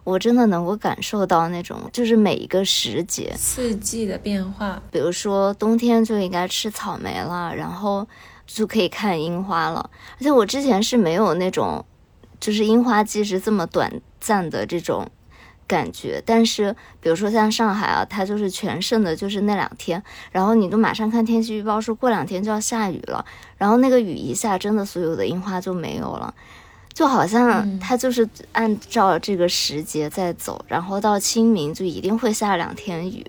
[0.06, 4.80] 我真的能够感受到那种，就是每一个时节四季的变化。
[4.92, 8.06] 比如说冬天就应该吃草莓了，然后
[8.46, 9.90] 就可以看樱花了。
[10.20, 11.84] 而且我之前是没有那种，
[12.38, 15.10] 就是樱花季是这么短暂的这种
[15.66, 16.22] 感觉。
[16.24, 23.26] 但是比如说像上海啊，它就是全盛的，就是那两天，然后你都马上看天气预报说过两天就要下雨了，
[23.58, 26.32] 然后那个雨一下，真的所有的樱花就没有了。
[26.96, 33.22] 就好像它就是按照这个时节在走，然后到清明就一定会下两天雨，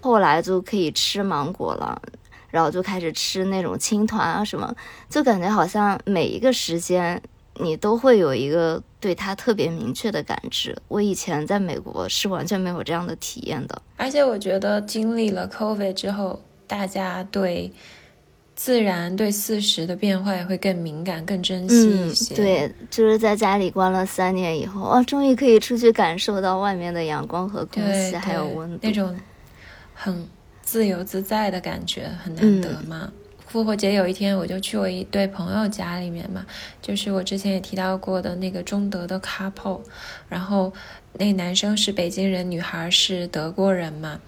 [0.00, 2.00] 后来就可以吃芒果了，
[2.48, 4.74] 然后就开始吃那种青团啊什么，
[5.10, 7.20] 就感觉好像每一个时间
[7.56, 10.74] 你都会有一个对它特别明确的感知。
[10.88, 17.70] 我以前在美国是完全没有这样的体验的，而且我觉得经历了 COVID 之后，大家对。
[18.56, 22.34] 自然对四时的变化也会更敏感、更珍惜一些。
[22.34, 29.14] 对，就是在家里关了三年以后，啊，终于可以出去感受到外面的阳光和空气，还有温度，那种
[29.92, 30.26] 很
[30.62, 33.12] 自由自在的感觉很难得嘛。
[33.46, 36.44] 复活节有一天，我就去我一对朋友家里面嘛，
[36.80, 39.82] 就是我之前也提到过的那个中德的 couple，
[40.30, 40.72] 然后
[41.12, 44.18] 那男生是北京人，女孩是德国人嘛，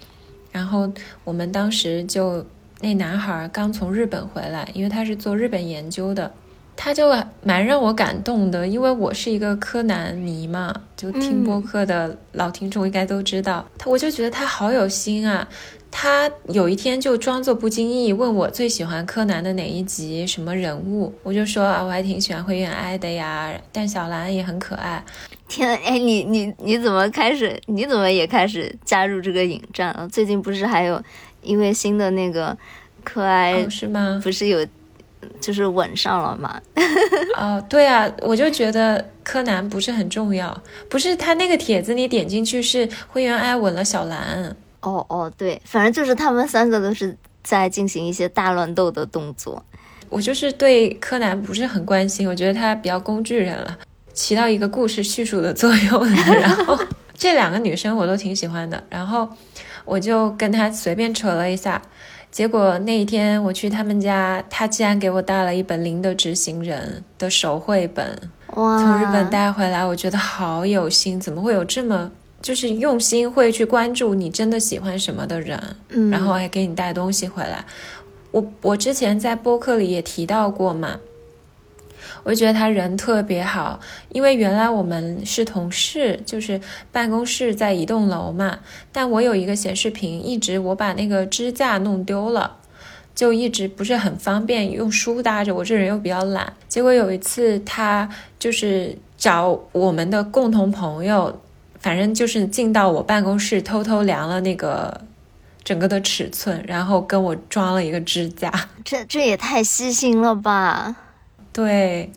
[0.53, 0.93] 然后
[1.25, 2.45] 我们当时就。
[2.81, 6.33] 那男孩刚从日本回来，因为他是做日本研究的，
[6.77, 7.13] 他就
[7.43, 8.67] 蛮让我感动的。
[8.67, 15.49] 因为我是一个柯南迷嘛，就听播客的老听众应该都知道他，我就觉得他好有心啊。
[15.91, 25.03] 他有一天就装作不经意问我最喜欢柯南的哪一集，什么人物，我就说啊，我还挺喜欢灰原哀的呀，但小兰也很可爱。
[25.49, 27.59] 天，哎，你你你怎么开始？
[27.67, 30.07] 你怎么也开始加入这个影战了？
[30.11, 31.03] 最近不是还有？
[31.43, 32.57] 因为新的那个
[33.05, 34.21] 可爱是吗？
[34.23, 34.67] 不是有，
[35.41, 36.61] 就是吻上了吗？
[37.39, 44.57] 哦，对啊，我就觉得柯南不是很重要，不是他那个帖子你点进去是灰原哀吻了小兰。
[44.81, 49.65] 哦哦，对，反正就是他们三个都是在进行一些大乱斗的动作。
[50.09, 53.79] 我就是对柯南不是很关心，我觉得他比较工具人了，
[54.13, 56.79] 起到一个故事叙述的作用，然后。
[57.19, 59.29] 这两个女生我都挺喜欢的，然后
[59.89, 61.81] 我就跟他随便扯了一下，
[62.31, 68.07] 结果那一天我去他们家，他竟然给我带了一本《零的执行人》的手绘本，
[68.55, 72.11] 哇，从日本带回来，我觉得好有心，怎么会有这么
[72.43, 77.65] 就是用心会去关注你真的喜欢什么的人，嗯，然后还给你带东西回来。
[78.31, 80.99] 我我之前在播客里也提到过嘛。
[82.29, 86.61] 我就觉得他人特别好，因为原来我们是同事，就是
[86.93, 88.59] 办公室在一栋楼嘛。
[88.93, 92.59] 但我有一个显示屏，一直我把那个支架弄丢了，
[93.15, 95.55] 就一直不是很方便用书搭着。
[95.55, 98.07] 我这人又比较懒，结果有一次他
[98.39, 101.41] 就是找我们的共同朋友，
[101.81, 105.01] 反正就是进到我办公室偷偷量了那个
[105.65, 108.53] 整个的尺寸，然后跟我装了一个支架。
[108.85, 110.95] 这这也太细心了吧！
[111.59, 112.09] 对，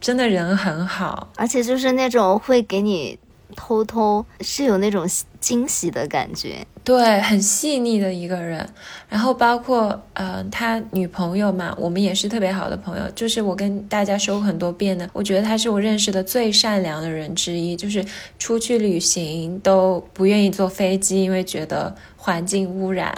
[0.00, 3.18] 真的人很好，而且就是那种会给你
[3.56, 5.04] 偷偷是有那种
[5.40, 8.64] 惊喜的感觉，对，很细腻的一个人。
[9.08, 13.02] 然后包括呃，他女朋友嘛，我们也是特别好的朋友。
[13.16, 17.74] 就是我跟大家说过很多遍的，我觉得他是我认识的最善良的人之一。
[17.74, 18.04] 就是
[18.38, 23.12] 出去旅行都不愿意坐飞机，因为觉得环境污染。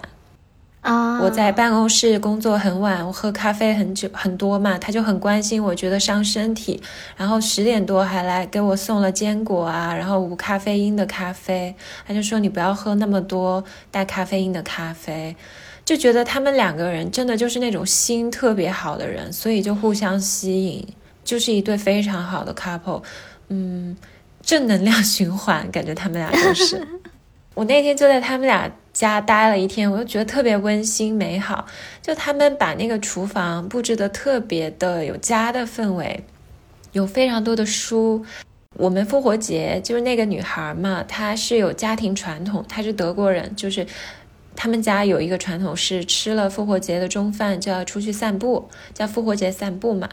[0.86, 1.20] 啊！
[1.20, 6.80] 我在办公室工作很晚，我喝咖啡很久很多嘛，他就很关心，我觉得伤身体。
[7.16, 11.74] 然后十点多还来给我送了坚果啊，然后无咖啡因的咖啡。
[12.06, 15.34] 他就说你不要喝那么多带咖啡因的咖啡，
[15.84, 20.86] 就觉得他们两个人真的就是那种心特别好的人，所以就互相吸引，
[21.24, 23.02] 就是一对非常好的 couple。
[23.48, 23.96] 嗯，
[24.40, 26.86] 正能量循环，感觉他们俩就是。
[27.54, 28.70] 我那天就在他们俩。
[28.96, 31.66] 家待了一天，我就觉得特别温馨美好。
[32.00, 36.24] 就他们把那个厨房布置的特别的有家的氛围，
[36.92, 38.24] 有非常多的书。
[38.78, 43.86] 我们复活节就是那个女孩嘛，她是有家庭传统，她是德国人，就是
[44.54, 50.08] 他们家有一个传统是吃了复活节的中饭就要出去散步，叫复活节散步嘛。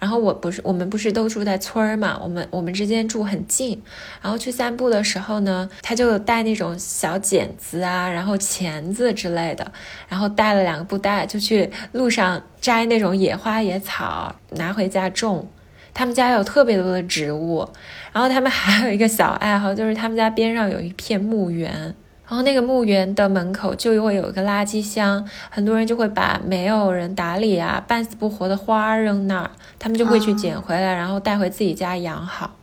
[0.00, 3.80] 然后我不是我们不是都住在村儿嘛，我们我们之间住很近，
[4.20, 9.70] 然后去散步的时候呢，他就带那种小剪子啊，然后钳子之类的，
[10.08, 15.46] 然后带了两个布袋，就去路上摘那种野花野草拿回家种。
[15.92, 17.68] 他们家有特别多的植物，
[18.12, 21.94] 然后他们还有一个小爱好，就是他们家边上有一片墓园。
[22.30, 32.54] 然后那个墓园的门口就会有一个垃圾箱，很多人就会把没有人打理啊、半死不活的花扔那儿，他们就会去捡回来，然后带回自己家养好。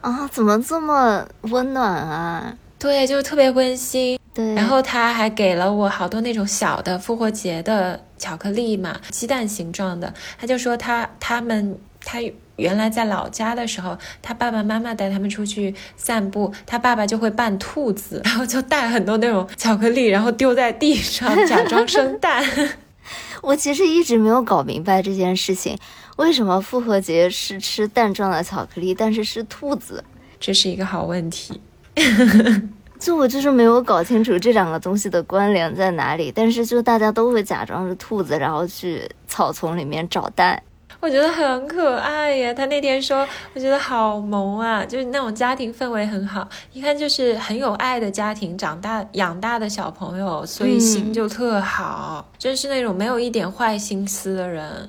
[0.00, 2.56] 啊，怎么这么温暖啊？
[2.78, 4.16] 对，就是特别温馨。
[4.32, 10.14] 对，然后他还给了我好多那种小的复活节的巧克力嘛，鸡蛋形状的。
[10.38, 12.20] 他就说他他们他。
[12.56, 22.44] 原来在老家的时候，他爸爸妈妈带他们出去散步，他爸爸就会扮兔子， 然后就带很多那种巧克力，然后丢在地上，假装生蛋。
[23.42, 25.76] 我其实一直没有搞明白这件事情，
[26.16, 30.04] 为什么复活节是吃蛋状的巧克力，但是是兔子？
[30.38, 31.60] 这是一个好问题。
[33.00, 40.62] 就我就是没有搞清楚这两个东西的关联在哪里，但是就大家都会假装是兔子，然后去草丛里面找蛋。
[41.02, 54.88] 我觉得很可爱呀，他那天说，我觉得好萌啊，就是那种家庭氛围很好，一看就是很有爱的家庭长大养大的小朋友，所以心就特好，真是那种没有一点坏心思的人，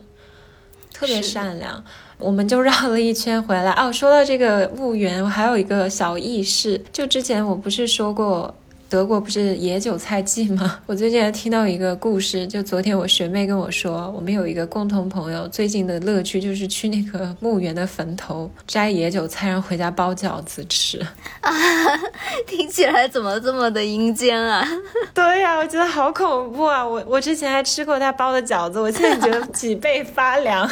[0.94, 1.84] 特别善良。
[2.20, 3.92] 我们就绕了一圈回来哦。
[3.92, 8.54] 说到这个墓园，我还有一个小轶事，就之前我不是说过。
[8.94, 10.80] 德国不是野韭菜季吗？
[10.86, 21.00] 我最近还听到一个故事，就昨天我学妹跟我说，我们有一个共同朋友，最近的乐趣就是去那个墓园的坟头摘野韭菜，然后回家包饺子吃。
[21.42, 21.52] 啊，
[22.46, 24.64] 听起来怎么这么的阴间啊？
[25.12, 26.86] 对呀，我觉得好恐怖啊！
[26.88, 30.70] 我我之前还吃过他包的饺子，我现在觉得脊背发凉。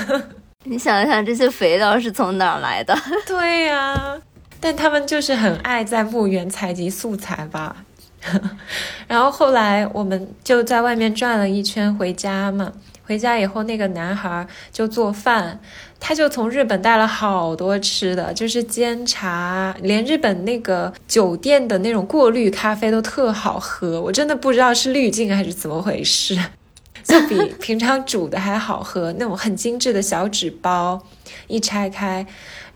[0.66, 2.96] 你想一想，这些肥料是从哪儿来的？
[3.26, 4.16] 对呀，
[4.60, 7.76] 但他们就是很爱在墓园采集素材吧。
[9.08, 12.72] 然后后来我们就在外面转了一圈回家嘛。
[13.04, 15.60] 回家以后，那个男孩就做饭，
[16.00, 24.00] 他就从日本带了好多吃的，就是煎茶，连日本那个酒店的那种过滤咖啡都特好喝。
[24.02, 26.40] 我真的不知道是滤镜还是怎么回事，
[27.04, 29.14] 就比平常煮的还好喝。
[29.20, 31.02] 那种很精致的小纸包，
[31.48, 32.26] 一拆开，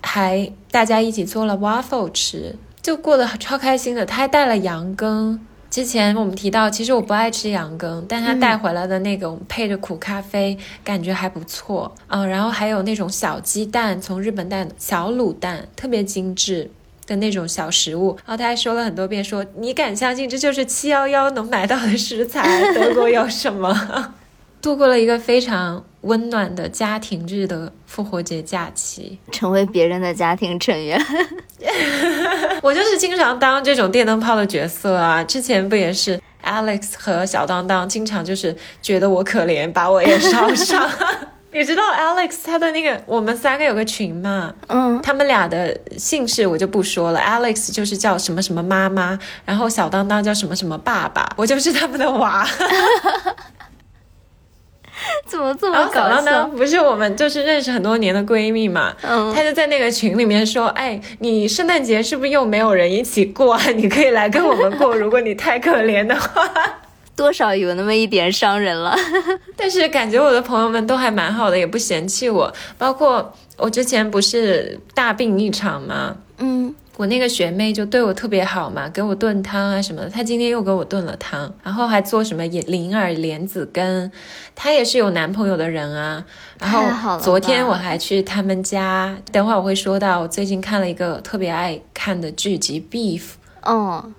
[0.01, 2.57] 还大家一起做了 waffle 吃。
[2.85, 5.39] 就过得超开心的，他还带了羊羹。
[5.71, 12.23] 之前我们提到，其实我不爱吃羊羹，但他带回来的那个配着苦咖啡，感觉还不错啊。
[12.23, 16.69] 然后还有那种小鸡蛋，从日本带的小卤蛋，特别精致。
[17.07, 22.71] 的那种小食物，然后他还说了很多遍说，你敢相信这就是七幺幺能买到的食材？
[22.73, 24.13] 德国有什么？
[24.61, 30.99] 度过了一个非常温暖的家庭日的复活节假期，成为别人的家庭成员。
[32.61, 35.23] 我就是经常当这种电灯泡的角色啊！
[35.23, 40.89] 之前不也是 Alex 和小当当经常就是觉得我可怜，把我也捎上。
[41.51, 44.53] 你知道 Alex 他的那个我们三个有个群嘛？
[44.67, 47.19] 嗯，他们俩的姓氏我就不说了。
[47.19, 52.45] Alex 就是叫什么什么妈妈，然后小当当叫什么什么爸爸，我就是他们的娃。
[55.27, 56.21] 怎么这么搞笑？
[56.25, 63.61] 然后不是我们就是认识很多年的闺蜜嘛，嗯，她就在那个群里面说：“哎，你圣诞节是不是又没有人一起过啊？
[63.75, 66.49] 你可以来跟我们过，如果你太可怜的话。
[67.15, 68.93] ”多少有那么一点伤人了，
[69.55, 72.53] 但是感觉我的朋友们都还蛮好的，也不嫌弃我。
[72.77, 76.15] 包括我之前不是大病一场吗？
[76.39, 76.75] 嗯。
[76.97, 80.09] 我那个学妹就对我特别好嘛，给我炖汤啊什么的。
[80.09, 84.09] 她今天又给我炖了汤，然后还做什么也银耳莲子羹。
[84.55, 86.25] 她也是有男朋友的人啊。
[86.59, 93.21] 然后昨天我还去他们家，等会儿我会说到，我最近看了一个特别爱看的剧集《Beef》。
[93.63, 94.13] 嗯。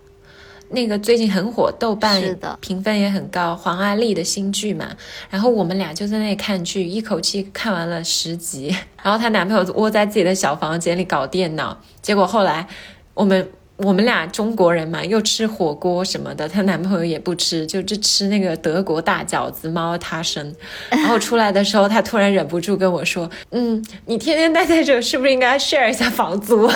[0.71, 2.21] 那个最近很火，豆瓣
[2.61, 4.87] 评分也很高，黄阿丽的新剧嘛。
[5.31, 8.75] 然后我们俩就在那里看剧，一口气看完了十集。
[9.03, 12.67] 然后她男朋友窝在自己的小房间里搞电脑，结果后来
[13.15, 20.55] 我们我们俩中国人嘛，又吃火锅什么的，她男朋友也不吃，就只吃那个德国大饺子猫他生。
[20.91, 26.69] 然后出来的时候，他突然忍不住跟我说：“嗯，你天天待在这，是不是应该 share 一下房租？”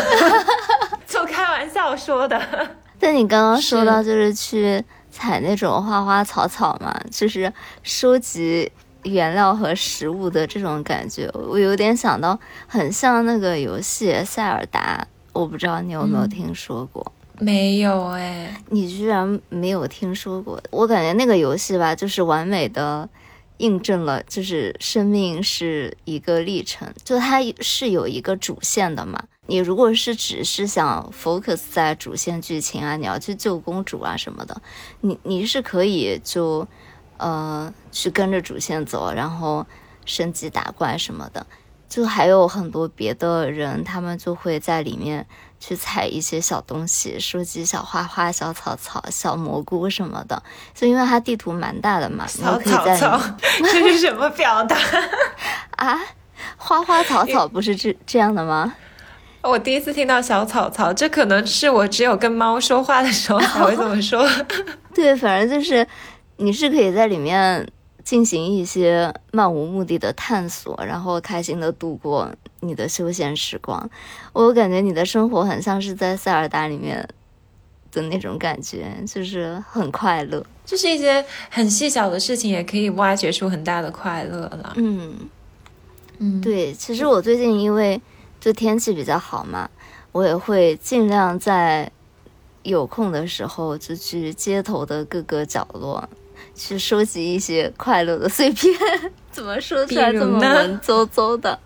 [1.08, 2.40] 就开玩笑说的。
[3.00, 8.70] 但你刚刚说到就是去采那种花花草草嘛，就是收集
[9.04, 12.38] 原料和食物的这种感觉，我有点想到
[12.68, 17.10] 很像那个游戏《塞尔达》，我不知道你有没有听说过？
[17.38, 20.62] 没有哎，你居然没有听说过？
[20.70, 23.08] 我感觉那个游戏吧，就是完美的
[23.56, 29.24] 印证了，就是生命是一个历程，就它是有一个主线的嘛。
[29.50, 34.62] 你如果是只是想 focus 在主线剧情啊，你要去救公主啊什么的，
[35.00, 36.68] 你你是可以就，
[37.16, 39.66] 呃，去跟着主线走，然后
[40.06, 41.44] 升级打怪什么的。
[41.88, 45.26] 就还有很多别的人，他们就会在里面
[45.58, 50.40] 去采一些小东西，收集小花花、小草草、小蘑菇什么的。
[50.72, 53.20] 就因为它地图蛮大的嘛，小草草，
[53.64, 54.76] 这是什么表达
[55.74, 55.98] 啊？
[56.56, 58.72] 花花草草不是这这样的吗？
[59.48, 64.28] 我第一次听到小草草，这可能是我只有跟猫说话的时候才会这么说。
[64.94, 65.86] 对，反正就是
[66.36, 67.66] 你是可以在里面
[68.04, 72.30] 进行一些漫无目的的探索，然后开心的度过
[72.60, 73.88] 你的休闲时光。
[74.34, 77.08] 我感觉你的生活很像是在塞尔达里面
[77.90, 80.44] 的那种感觉，就是很快乐。
[80.66, 84.74] 就是一些很细小的事情，也可以挖掘出很大的快乐了。
[84.76, 85.14] 嗯
[86.18, 87.98] 嗯，对，其实我最近因为。
[88.40, 89.68] 就天气比较好嘛，
[90.12, 91.90] 我也会尽量在
[92.62, 96.08] 有空的时候就去街头的各个角落
[96.54, 98.72] 去收集一些快乐的碎片。
[99.30, 101.58] 怎么说出来这么文绉绉的？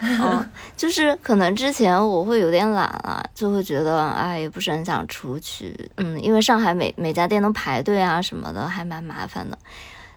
[0.00, 5.88] 嗯， 就是可能之前我会有点懒了，就会觉得哎，也不是很想出去。
[5.96, 9.56] 嗯，因为上海每每家店都排队啊什么的，还蛮麻烦的。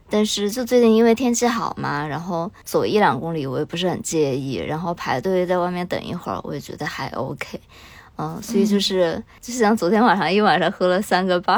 [0.09, 7.59] 但是就最近因为天气好嘛，然后走一两公里我也不是很介意，然后排队在外面等一会儿我也觉得还 OK，
[8.17, 11.57] 嗯，所以就是就像昨天晚上一晚上喝了三个巴，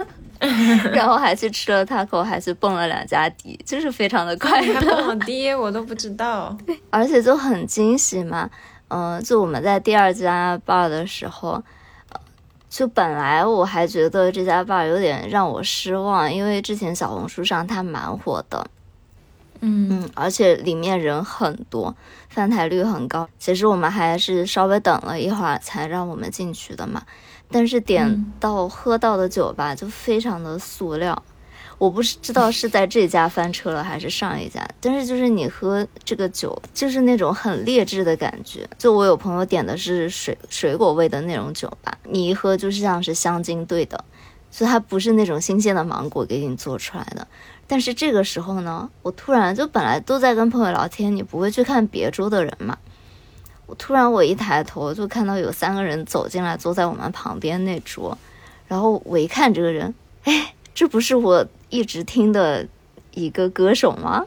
[0.92, 4.74] 然后还去吃了 taco，还去蹦了两家迪，就是非常的 快乐。
[4.74, 6.56] 还蹦了 迪，我都不知道。
[6.90, 8.50] 而且就很惊喜嘛，
[8.88, 11.62] 嗯，就我们在第二家 bar 的时候。
[12.68, 18.66] 就本来我还觉得这家 bar 有点让我失望，因为之前小红书上它蛮火的，
[19.60, 21.94] 嗯嗯，而且里面人很多，
[22.28, 23.28] 翻台率很高。
[23.38, 27.02] 其实我们还是稍微等了一会儿才让我们进去的嘛，
[27.50, 31.22] 但是点到喝到的酒吧就非常的塑料。
[31.78, 38.66] 我不是知道是在这家翻车了还是上一家， 但是就是你喝这个酒，就是那种很劣质的感觉。
[38.78, 44.02] 就我有朋友点的是水水果味的那种酒吧，你一喝就是像是香精兑的，
[44.50, 47.28] 所以它不是那种新鲜的芒果给你做出来的。
[47.66, 52.78] 但是这个时候呢，我突然就本来都在跟朋友聊天，你不会去看别桌的人嘛？
[53.66, 58.16] 我突然我一抬头就看到有三个人走进来，坐在我们旁边那桌，
[58.66, 61.46] 然后我一看这个人，哎，这不是我。
[61.68, 62.66] 一直听的
[63.12, 64.24] 一个歌手吗？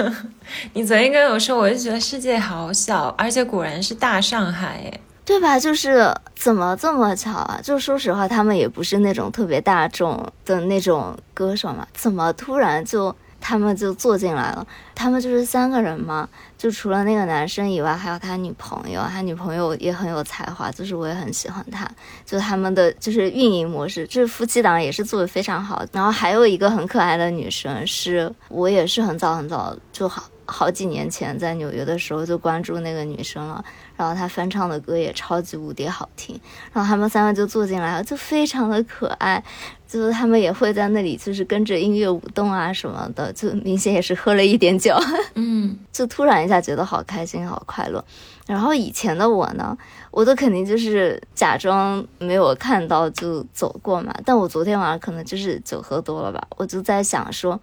[0.74, 4.92] 你昨天跟我说，我就觉得世界好小，而且果然是大上海。
[5.24, 5.56] 对吧？
[5.58, 7.60] 就是怎么这么巧啊？
[7.62, 14.66] 就说实话，他们也不是那种特别大众的那种歌手嘛，怎么突然就他们就坐进来了？
[14.94, 16.28] 他们就是三个人嘛，
[16.58, 21.90] 就除了那个男生以外，还有他女朋友，他女朋友也很有才华，就是我也很喜欢他。
[22.26, 25.82] 就他们的就是运营模式，就是夫妻档也是做的非常好。
[25.92, 33.64] 然后还有一个很可爱的女生，是我也是很早很早就好好几年前在纽约的时候就关注那个女生了。
[33.96, 36.38] 然后她翻唱的歌也超级无敌好听，
[36.72, 39.42] 然后他们三个就坐进来了，就非常的可爱，
[39.86, 44.94] 就是他们也会在那里就是跟着音乐舞动啊什么的，就明显也是喝了一点酒，
[45.34, 48.02] 嗯， 就突然一下觉得好开心好快乐。
[48.46, 49.76] 然后以前的我呢，
[50.10, 57.60] 我都肯定就是假装没有看到就走过嘛，但我昨天晚上可能就是酒喝多了吧，我就在想说，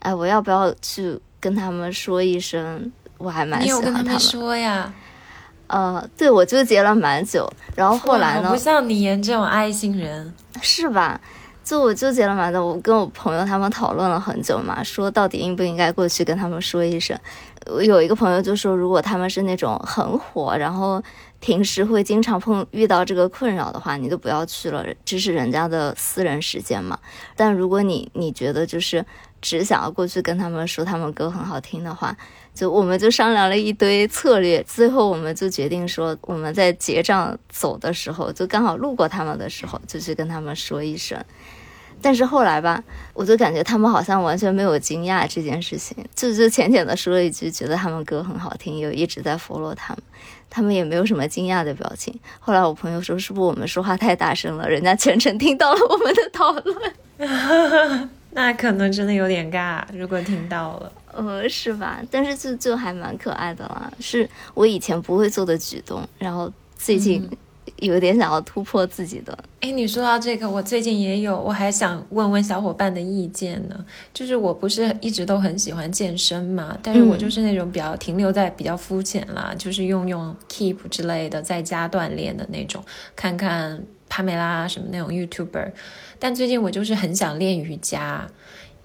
[0.00, 4.90] 哎，我要不要去跟他们说一声，我还蛮喜欢他们说呀。
[5.66, 8.48] 呃，对，我纠结了蛮久，然后后来呢？
[8.50, 10.32] 不像你这种爱心人，
[10.62, 11.20] 是吧？
[11.62, 17.18] 就我纠结了蛮久，我跟我朋友他们讨论了很久嘛，说到底应不应该过去跟他们说一声。
[17.66, 21.02] 我有一个朋友就说，如果他们是那种很火，然后
[21.44, 26.98] 平时会经常碰遇到这个困扰的话，你就不要去了，这是人家的私人时间嘛。
[27.36, 29.04] 但如果你你觉得就是
[29.42, 32.16] 只想要过去跟他们说他们歌很好听的话。
[32.54, 41.22] 就我们就商量了一堆策略，最后我们就决定说，我们在结账走的时候，就刚好路过他们的时候，就去跟他们说一声。
[42.00, 42.82] 但是后来吧，
[43.12, 50.02] 我就感觉他们好像完全没有惊讶这件事情，就就浅浅的说了一句，觉得他们歌很好听，又一直在 follow 他们，
[50.48, 52.14] 他们也没有什么惊讶的表情。
[52.38, 58.08] 后来我朋友说，是不是我们说话太大声了，人家全程听到了我们的讨论？
[58.36, 60.92] 那可能真的有点尬，如果听到了。
[61.12, 62.02] 呃，是吧？
[62.10, 67.30] 但是就就还蛮可爱的啦，是我以前不会做的举动，然后最近
[67.84, 69.36] 有点想要突破自己的。
[69.60, 73.84] 哎，你说到这个，我最近也有，我还想问问小伙伴的意见呢。
[74.12, 82.82] 就是我不是一直都很喜欢健身嘛，但是我就是那种比较停留在比较肤浅啦，就是用用 Keep 之类的在家锻炼的那种，
[83.14, 85.72] 看看帕梅拉什么那种 YouTuber。
[86.18, 88.26] 但最近我就是很想练瑜伽。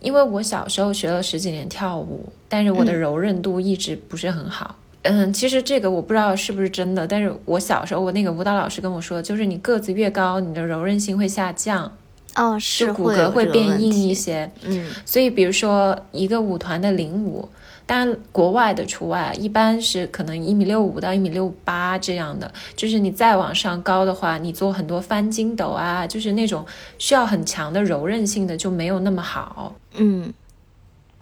[0.02, 4.74] 因为我小时候学了十几年跳舞，但是我的柔韧度一直不是很好。
[5.04, 11.92] 嗯，其实这个我不知道是不是真的，但是我小时候我那个舞蹈老师跟我说，就是你个子越高，你的柔韧性会下降。
[12.36, 14.52] 哦，是骨骼会变硬一些。
[14.64, 17.48] 嗯，所以比如说一个舞团的领舞。
[17.86, 22.54] 当然，国外的除外，一般是可能一米六五到一米六八这样的。
[22.76, 26.64] 就是你再往上高的话，你做很多翻筋斗啊，就是那种
[27.00, 29.74] 需要很强的柔韧性的就没有那么好。
[29.96, 30.32] 嗯，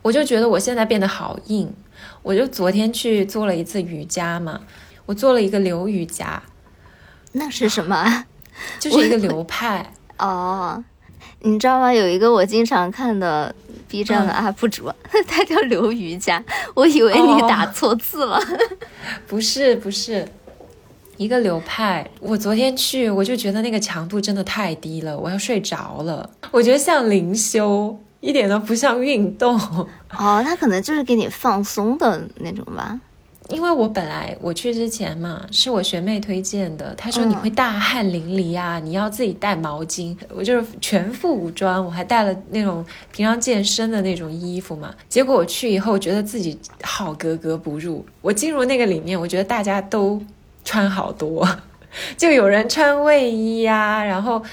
[0.01, 1.73] 我就觉得我现在变得好硬。
[2.27, 4.59] 我就昨天去做了一次瑜伽嘛，
[5.05, 6.43] 我做了一个流瑜伽。
[7.31, 8.25] 那是什么？
[8.79, 9.93] 就是一个流派。
[10.19, 10.83] 哦，
[11.39, 11.93] 你知道吗？
[11.93, 13.55] 有一个我经常看的。
[13.89, 14.91] B 站的 UP 主，
[15.25, 18.37] 他叫刘瑜伽，我以为你打错字了。
[19.25, 20.27] 不是不是，
[21.15, 22.05] 一个流派。
[22.19, 26.29] 我昨天去，我就觉得那个强度真的太低了，我要睡着了。
[26.51, 29.55] 我觉得像灵修，一点都不像运动。
[30.17, 32.99] 哦，他可能就是给你放松的那种吧。
[33.49, 36.93] 因为我本来我去之前嘛，是我学妹推荐的。
[36.95, 40.13] 她说你会大汗淋漓啊，你要自己带毛巾。
[40.35, 44.93] 我就是全副武装，我还带了那种平常健身的那种衣服嘛。
[45.07, 48.05] 结果我去以后，觉得自己好格格不入。
[48.21, 50.21] 我进入那个里面，我觉得大家都
[50.65, 51.47] 穿好多，
[52.17, 54.43] 就有人穿卫衣呀，然后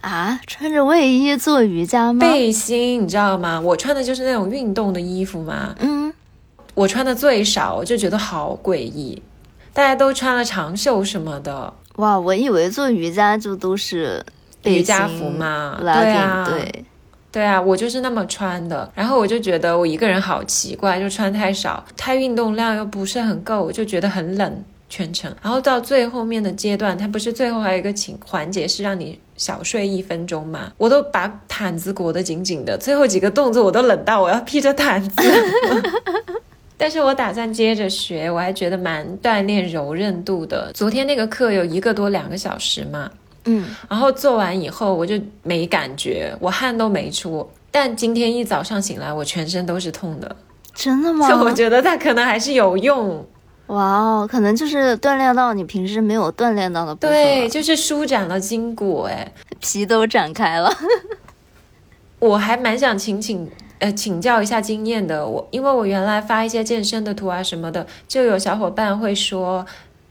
[0.00, 2.20] 啊，穿着卫衣做瑜伽吗？
[2.20, 3.60] 背心，你知道吗？
[3.60, 5.74] 我穿的就是那种运动的衣服嘛。
[5.80, 6.12] 嗯。
[6.74, 9.20] 我穿的最少，我就觉得好诡异，
[9.72, 11.74] 大家都穿了长袖什么的。
[11.96, 14.24] 哇，我以为做瑜伽就都是
[14.62, 16.84] 瑜伽服嘛，对啊，对，
[17.32, 18.88] 对啊，我就是那么穿的。
[18.94, 25.34] 然后我就觉得我一个人好奇怪，就穿太少，太运动量又不是很够，我就觉得很冷全程。
[25.42, 30.70] 然后到最后面的阶段，它不是最后还有一个情环节是让你小睡一分钟嘛？
[30.76, 35.22] 我都把毯子裹得紧紧的，最后几个动作我都冷到我要披着毯子。
[36.76, 40.70] 但是我打算接着学，我还觉得蛮锻炼柔韧度的。
[40.74, 43.10] 昨天那个课有一个多两个小时嘛，
[43.46, 47.48] 嗯，然后做完以后我就没感觉，我汗都没出。
[47.70, 50.36] 但今天一早上醒来，我全身都是痛的。
[50.74, 51.26] 真的吗？
[51.30, 53.26] 就我觉得它可能还是有用。
[53.68, 57.10] 哇哦，可能就是锻炼到你平时没有锻炼到的部分。
[57.10, 60.70] 对，就是舒展了筋骨，哎，皮都展开了。
[62.20, 63.50] 我还蛮想请请。
[63.80, 69.64] 呃，请教一下经验的我，因为我原来发一些健身的图啊什么的，就有小伙伴会说，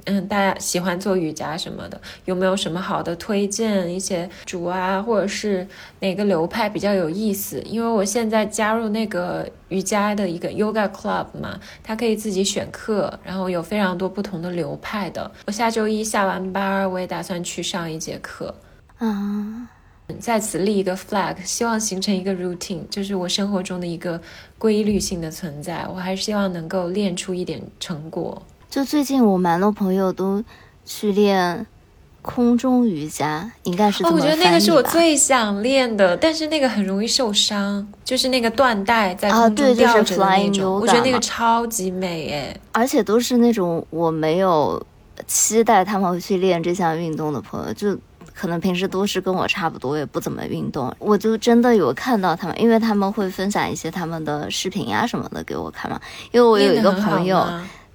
[0.09, 3.93] 嗯，大家喜欢做瑜伽什么的，有没有什么好的推荐？
[3.93, 5.67] 一些主啊，或者是
[5.99, 7.61] 哪个流派比较有意思？
[7.61, 15.29] 因为我现在加入那个瑜伽的一个 Yoga Club 嘛，它可以自己选课，然后有非常多不同的流派的。
[15.45, 18.55] 我下周一下完班，我也打算去上一节课。
[18.97, 19.69] 啊。
[20.21, 24.21] 在此立一个 flag，希望形成一个 routine，就是我生活中的一个
[24.57, 25.85] 规律性的存在。
[25.85, 28.41] 我还是希望能够练出一点成果。
[28.69, 30.43] 就最近我蛮多朋友都
[30.85, 31.65] 去练
[32.21, 40.79] 空中瑜伽，应该是哦，我觉得那个是我最想练的，但是那个很容易受伤，就是那个断带在空中吊着的那种。
[40.79, 44.85] 我觉得那个超级美诶，而且都是那种我没有
[45.25, 47.97] 期待他们会去练这项运动的朋友，就。
[48.39, 50.95] 可能平时都是跟我差不多，也不怎么运动。
[50.99, 55.99] 我就真的有看到他们，因为他们会分享一些他们的视频呀什么的给我看嘛。
[56.31, 57.43] 因为我有一个朋友，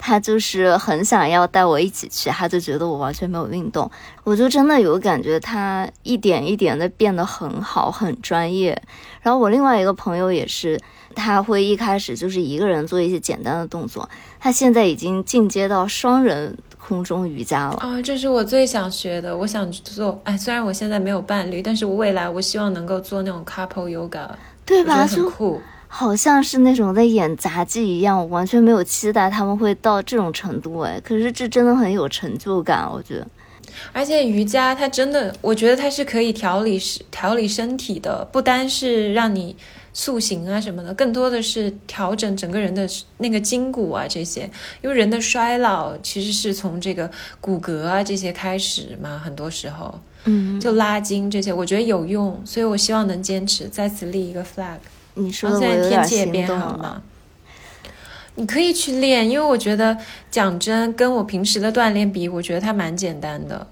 [0.04, 3.88] 他就是很想要带我一起去，他就觉得我完全没有运动。
[4.24, 8.82] 我就真的有感觉他一点一点的变得很好，很专业。
[9.20, 10.76] 然后我另外一个朋友也是，
[11.14, 14.08] 他会一开始就是一个人做一些简单的动作，
[14.40, 16.58] 他现在已经进阶到双人。
[16.84, 19.34] 空中瑜伽了啊，这是我最想学的。
[19.36, 24.28] 我想做，哎，虽然我现在没有伴侣，但是我未来我希望能够做那种 couple yoga，
[24.66, 25.06] 对吧？
[25.06, 25.62] 很酷，
[25.94, 33.26] 好像是那种在演杂技一样，我完全没有期待他们会到这种程度，哎，可是这真的很有成就感，我觉得。
[33.92, 36.80] 而且瑜伽它真的，我觉得它是可以调理
[37.10, 39.54] 调理身体的，不单是让你。
[39.94, 42.88] 塑形啊什么的，更多的是调整整个人的
[43.18, 47.10] 那个筋骨啊这些，因为人的衰老其实是从这个
[47.42, 54.78] 骨骼啊这些开始嘛，很多时候，嗯，就拉筋这些，我觉得有用，所以我希望能坚持，在此立一个 flag。
[55.14, 57.02] 你说的现在天气也变好了，
[58.34, 59.96] 你可以去练，因为我觉得
[60.30, 63.66] 讲真，跟我平时的锻炼比，我觉得它蛮简单的，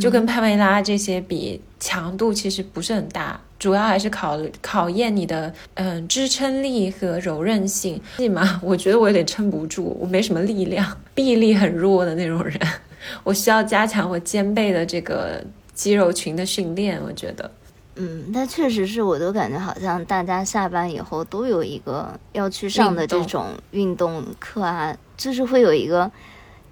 [0.00, 3.40] 就跟帕梅拉这些比，强度其实不是很大。
[3.58, 8.58] 主要还是考考验你的嗯支撑力和柔韧性，是吗？
[8.64, 12.58] 我觉得我有点撑不住，我没什么力量，臂力很弱的那种人，
[13.22, 16.98] 我需要加强我肩背的这个肌肉群的训练。
[17.04, 17.50] 我觉得，
[17.96, 26.10] 嗯，那确实是我都感觉好像大家下班以后都有一个要去上的这种运动课啊，就是会有一个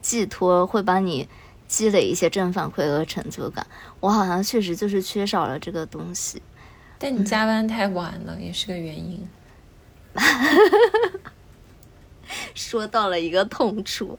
[0.00, 1.28] 寄托，会帮你
[1.66, 3.66] 积累一些正反馈和成就感。
[4.00, 6.40] 我好像确实就是缺少了这个东西。
[6.98, 9.28] 但你加班太晚了，也是个原因。
[12.54, 14.18] 说到了一个痛处，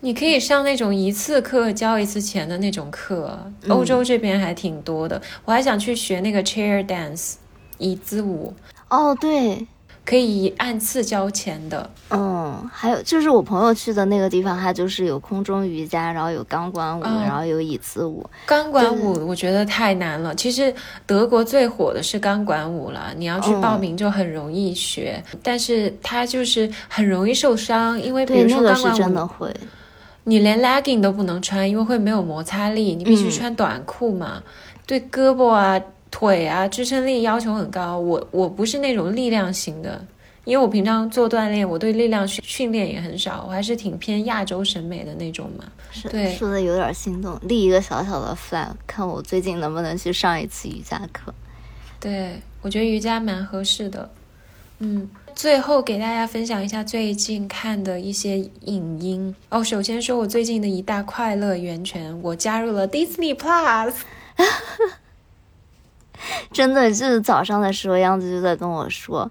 [0.00, 3.38] 你可以上那种一次课交一次钱的那种课，
[3.68, 5.20] 欧洲这边还挺多的。
[5.44, 7.34] 我还想去学那个 chair dance，
[7.78, 8.54] 椅子舞。
[8.88, 9.66] 哦，对。
[10.02, 18.28] 可以按次交钱的，嗯，还有就是我朋友去的那个地方，它就是有空中瑜伽，然后有钢管舞，然后有椅子舞。
[18.44, 20.34] 钢管舞我觉得太难了。
[20.34, 20.74] 其实
[21.06, 29.54] 德国最火的是钢管舞了，你要去报名就很容易学，但是它就是很容易受伤，因为比如说钢管舞真的会，
[30.24, 34.42] 你连 legging 都不能穿，因为会没有摩擦力，你必须穿短裤嘛，
[34.86, 35.80] 对胳膊啊。
[36.12, 37.96] 腿啊，支撑力要求很高。
[37.96, 40.04] 我我不是那种力量型的，
[40.42, 43.44] 因为我平常做锻炼，我对力量训训练也很少。
[43.46, 45.64] 我还是挺偏亚洲审美的那种嘛。
[45.92, 47.38] 是，对，说的有点心动。
[47.42, 51.32] 立一个小小的 flag，看我最近能不能去上一次瑜伽课。
[52.00, 54.10] 对，我觉得瑜伽蛮合适的。
[54.80, 55.08] 嗯，
[55.40, 58.36] 最后给大家分享一下最近看的一些
[58.66, 59.64] 影音哦。
[59.64, 63.94] 首先说我最近的一大快乐源泉，我加入了 Disney Plus。
[66.52, 69.30] 真的就是早上的时候，样子就在跟我说，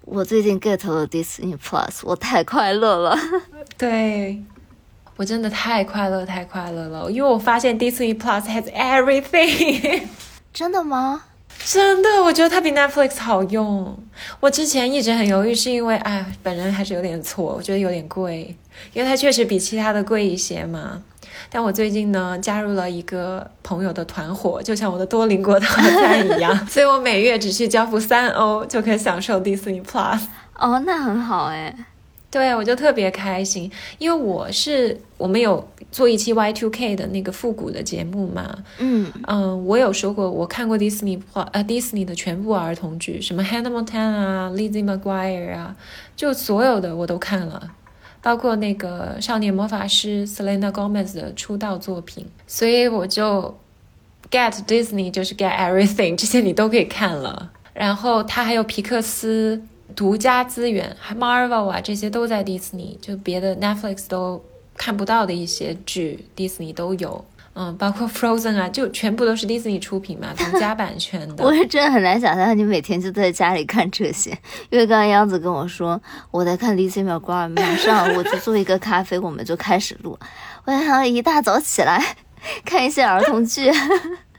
[0.00, 3.16] 我最近 get 了 Disney Plus，我太快乐了。
[3.78, 4.42] 对，
[5.14, 10.08] 我真的太快乐，太快乐了，因为我发现 Disney Plus has everything。
[10.52, 11.26] 真的吗？
[11.62, 13.98] 真的，我觉得它比 Netflix 好用。
[14.40, 18.56] 我之前一直很犹豫，是因为哎，本人还是有点错，我觉得有点贵，
[18.92, 21.02] 因为它确实比其他的贵一些嘛。
[21.50, 30.20] 但我最近呢，加入了一个朋友的团伙，就像我的多邻国套餐一样， 所以我每月只需交付三欧就可以享受 Disney Plus。
[30.56, 31.74] 哦，那很好哎。
[32.34, 38.58] 对，我就特别开心，因为我是我们有做一期 Y Two K 的那个复古的节目嘛。
[38.78, 45.76] 嗯嗯，我有说过，我看过 Disney Plus 呃 Disney 的全部儿童剧，什么 Hannah Montana 啊，Lizzie McGuire 啊，
[46.16, 47.70] 就所有的我都看了。
[48.20, 53.56] 包括那个少年魔法师 Selena Gomez 的出道作品，所以我就
[54.28, 57.52] get Disney 就是 get everything，这些你都可以看了。
[57.72, 59.62] 然后他还有皮克斯
[59.94, 64.44] 独家资源，还 Marvel 啊这些都在 Disney，就别的 Netflix 都
[64.76, 67.24] 看不到的一些剧，迪士尼都有。
[67.56, 71.44] 嗯，包括 Frozen 啊，就全部都是迪士尼出品嘛， 独家版权的。
[71.44, 74.30] 我是真的很难想象你每天就在家里看这些，
[74.70, 76.00] 因为刚刚央子跟我说
[76.32, 80.18] 我在看《Lizzie McGuire》，马上我就做一个咖啡，我们就开始录。
[80.64, 82.16] 我想一大早起来
[82.66, 83.70] 看一些儿童剧。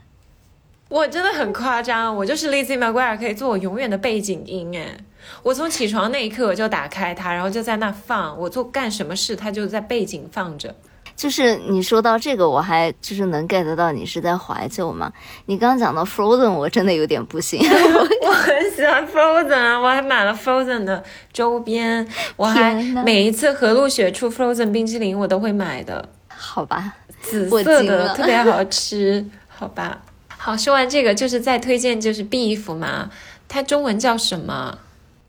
[0.90, 4.94] 我真的很夸张，我就是 Lizzie McGuire 可以做我永远的背景音哎，
[5.42, 10.74] 我从起床那一刻我就打开它，然后就在那放，我做干什么事它就在背景放着。
[11.14, 15.10] 就是你说到这个，我还就是能 get 到你是在怀旧吗？
[15.46, 17.58] 你刚刚讲到 Frozen，我真的有点不行。
[18.20, 21.02] 我很喜欢 Frozen，啊我还买了 Frozen 的
[21.32, 22.06] 周边，
[22.36, 26.06] 我还每一次和路雪出 Frozen 冰淇淋我都会买的。
[26.28, 29.24] 好吧，紫色的特别好吃。
[29.48, 30.02] 好吧，
[30.36, 33.10] 好，说完这个就是再推荐就是 Beef 嘛，
[33.48, 34.80] 它中文叫什么？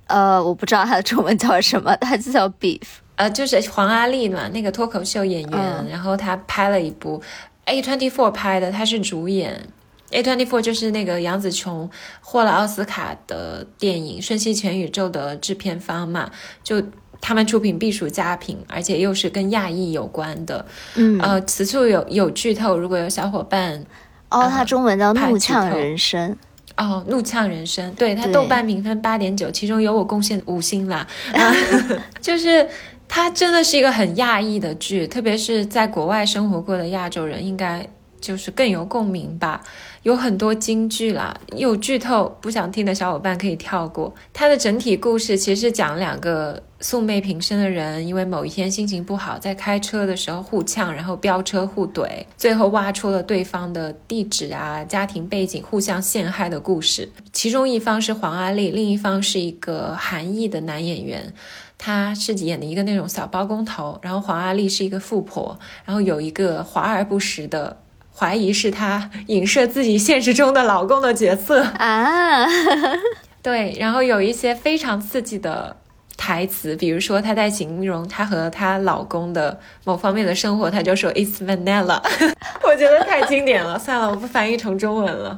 [0.08, 2.82] 呃，我不知道他的中文叫什么，他就叫 Beef。
[3.16, 7.22] 呃，就是黄阿丽嘛，那个脱口秀演员，然后他拍了一部
[7.66, 9.60] A twenty four 拍的，他是主演。
[10.12, 11.90] A twenty four 就是那个杨紫琼
[12.22, 16.32] 获了奥斯卡的电影《瞬息全宇宙》的制片方嘛，
[16.64, 16.82] 就
[17.20, 20.66] 他们出品必属佳品，而且又是跟亚裔有关的。
[20.96, 23.84] 嗯，呃，此处有有剧透，如果有小伙伴，
[24.30, 26.32] 哦，他中文叫《怒呛人生》。
[26.78, 31.06] 哦，怒呛人生，对它豆瓣评分八点九，其中有我贡献五星啦，
[32.22, 32.68] 就是。
[33.10, 37.88] 它真的是一个很亚裔的剧，特别是在国外生活过的亚洲人，应该
[38.20, 39.64] 就是更有共鸣吧。
[40.08, 44.16] 有很多金句啦，有剧透不想听的小伙伴可以跳过。
[44.32, 57.12] 它的整体故事其实讲两个素昧平生的人，因为某一天心情不好，在开车的时候互呛，然后飙车互怼，最后挖出了对方的地址啊、家庭背景，互相陷害的故事。
[57.34, 61.34] 其中一方是黄阿丽，另一方是一个韩裔的男演员。
[61.78, 67.78] 他是演的一个那种小包工头，然后黄阿丽是一个富婆，然后有一个华而不实的
[68.18, 72.46] 怀疑是她影射自己现实中的老公的角色啊，
[73.44, 75.76] 对，然后有一些非常刺激的
[76.18, 82.02] 台词，比如说她在形容她和她老公的某方面的生活，她就说 It's vanilla，
[82.66, 85.38] 我觉得太经典了， 算了，我不翻译成中文了。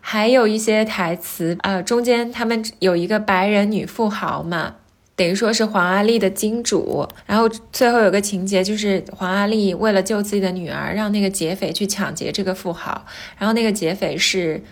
[0.00, 4.74] 还有一些台词，呃，中间他们有一个白人女富豪嘛。
[5.14, 13.04] 等于说是黄阿丽的金主，然后最后有个情节就是黄阿丽为了救自己的女儿，让那个劫匪去抢劫这个富豪，
[13.38, 14.62] 然后那个劫匪是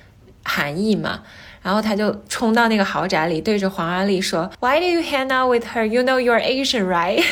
[0.43, 1.23] 韩裔嘛，
[1.63, 5.85] 然后他就冲到那个豪宅里，对着黄阿丽说：“Why do you hang out with her?
[5.85, 7.23] You know you're Asian, right？”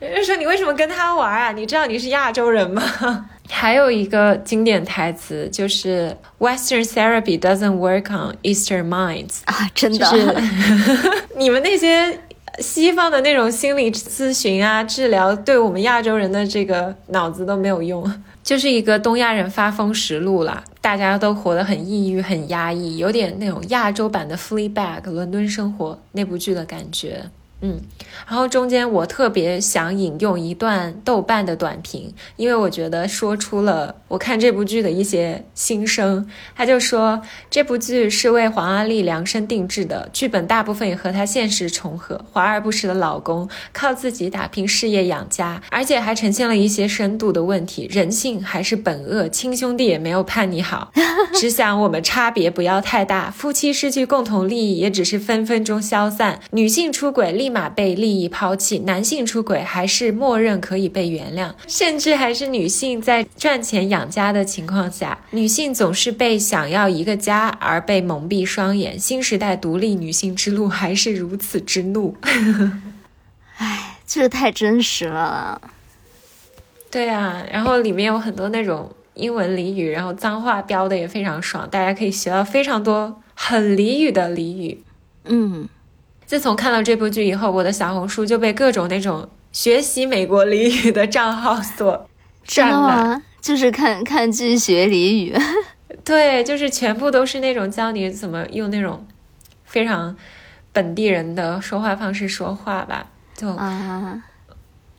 [0.00, 1.52] 就 说你为什么跟他玩啊？
[1.52, 3.28] 你知道你是亚洲人吗？
[3.48, 10.42] 还有一个经典台词就是 “Western therapy doesn't work on Eastern minds” 啊，真的，
[11.36, 12.18] 你们那些
[12.58, 18.10] 西方的那种心理咨询啊、治疗，对我们亚洲人的这个脑子都没有用，
[18.42, 20.62] 就是一个东亚人发疯实录啦。
[20.80, 27.24] 大家都活得很抑郁、很压抑，有点那种亚洲版的《Fleabag》伦敦生活那部剧的感觉。
[27.64, 27.80] 嗯，
[28.26, 36.28] 然后中间我特别想引用一段豆瓣的短评，因为我觉得说出了我看这部剧的一些心声。
[36.56, 42.20] 他就说这部剧是为黄阿丽量身定制的，剧本大部分也和她现实重合。
[42.32, 50.90] 华而不实的老公靠自己打拼事业养家，而且还呈现了一些深度的问题：人性还是本恶，亲兄弟也没有盼你好，
[51.32, 56.40] 只想我们差别不要太大，夫妻失去共同利益也只是分分钟消散。
[56.50, 57.51] 女性出轨立。
[57.52, 68.98] 马被利益抛弃，男性出轨还是默认可以被原谅，甚至还是女性在赚钱养家的情况下，女性总是被想要一个家而被蒙蔽双眼。
[68.98, 72.16] 新时代独立女性之路还是如此之怒，
[73.58, 75.60] 唉，这太真实了。
[76.90, 84.82] 对啊，然后里面有很多那种英文俚语，然后脏话标的也非常爽，大家可以学到非常多很俚语的俚语。
[85.26, 85.68] 嗯。
[86.32, 92.08] 自从看到这部剧以后，我的小红书就被各种那种学习美国俚语的账号所
[92.42, 93.22] 占满。
[93.42, 95.36] 就是看看剧学俚语，
[96.02, 99.06] 对，就是全部都是那种教你怎么用那种
[99.66, 100.16] 非常
[100.72, 103.10] 本地人的说话方式说话吧。
[103.34, 104.22] 就啊，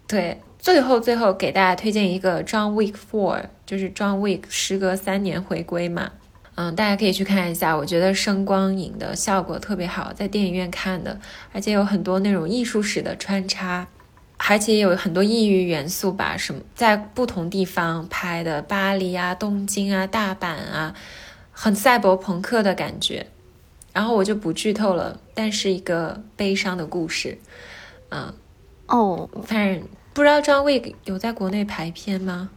[0.08, 6.12] 对，最后最后给大家推荐一个《John Wick Four》，就是《John Wick》时隔三年回归嘛。
[6.56, 11.20] 嗯，大家可以去看一下，我觉得声光影的效果特别好，在电影院看的，
[11.52, 13.88] 而且有很多那种艺术史的穿插，
[14.38, 20.94] 而且有很多异域元素吧，什么在不同地方拍的，巴黎啊、东京啊、大阪啊，
[21.52, 23.26] 很赛博朋克的感觉。
[23.92, 27.38] 然后我就不剧透了，但是一个悲伤的故事，
[28.10, 28.34] 嗯，
[28.88, 29.84] 哦，反正
[30.14, 32.50] 不知道张卫有在国内排片吗？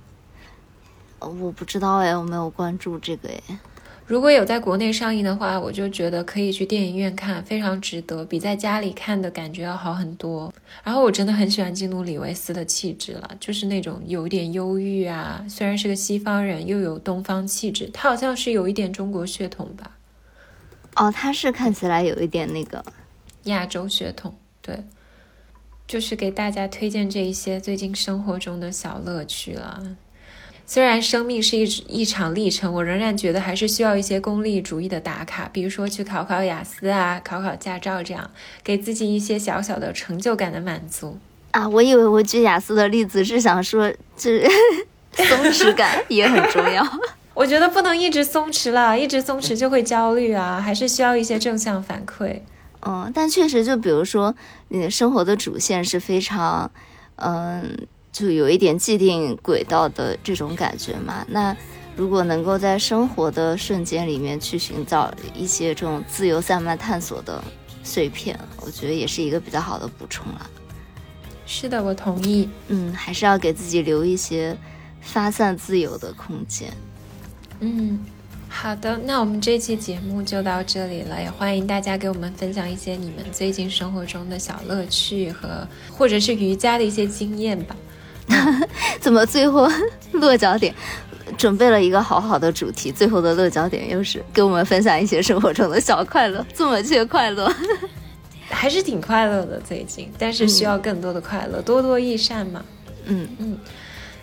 [1.19, 3.59] 呃，我不知道哎，我没有关注这个哎。
[4.07, 10.53] 如果有在国内上映的话，我就觉得可以去电影院看，非常值得，比在家里看的感觉要好很多。
[10.85, 17.91] 然后我真的很喜欢基努里维斯的气质了，就是那种有点忧郁啊，虽然是个西方人，又有东方气质。
[17.93, 19.97] 他好像是有一点中国血统吧？
[20.95, 22.85] 哦，他是看起来有一点那个
[23.45, 24.33] 亚洲血统，
[24.63, 24.85] 对。
[25.89, 29.81] 就是给大家推荐这一些最近生活中的小乐趣了。
[30.69, 38.29] 虽然生命是一一场历程，我仍然觉得还是需要一些功利主义的打卡，比如说去考考雅思啊，考考驾照，这样
[38.65, 41.19] 给自己一些小小的成就感的满足
[41.53, 41.69] 啊。
[41.69, 44.45] 我以为我举雅思的例子是想说，这
[45.15, 46.85] 松弛感 也很重要。
[47.33, 52.41] 我觉得不能一直松弛了，一直松弛就会焦虑啊，还是需要一些正向反馈。
[52.81, 54.35] 嗯，但确实，就比如说
[54.69, 56.69] 你的生活的主线是非常，
[57.15, 57.87] 嗯。
[58.17, 61.23] 就有一点既定轨道的这种感觉嘛。
[61.29, 61.55] 那
[61.95, 67.45] 如果能够在生活的瞬间里面去寻找一些这种自由散漫探索的
[67.83, 70.51] 碎片，我觉得也是一个比较好的补充了。
[71.45, 72.49] 是的，我同意。
[72.69, 74.57] 嗯，还是要给自己留一些
[75.03, 76.73] 发散自由的空间。
[77.61, 78.03] 嗯，
[78.49, 87.77] 好的，那我们这期节目就到这里了，也欢迎大家给我们分享一些你们最近生活中的小乐趣和或者是瑜伽的一些经验吧。
[89.01, 89.69] 怎么最后
[90.13, 90.75] 落脚点？
[91.37, 97.53] 准备了一个好好的主题，最后的落脚点又是给我们分享一些生活中的小快乐，这么缺快乐，
[98.49, 102.65] 还是挺快乐的最近，但是需要更多的快乐，多多益善嘛。
[103.07, 103.29] 嗯。
[103.39, 103.59] 嗯，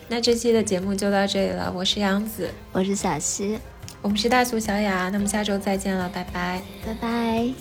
[0.08, 3.60] 那这期的节目就到这里了，我是杨子，我是小溪，
[4.02, 7.54] 我们是大俗小雅，那么下周再见了，拜拜，拜拜。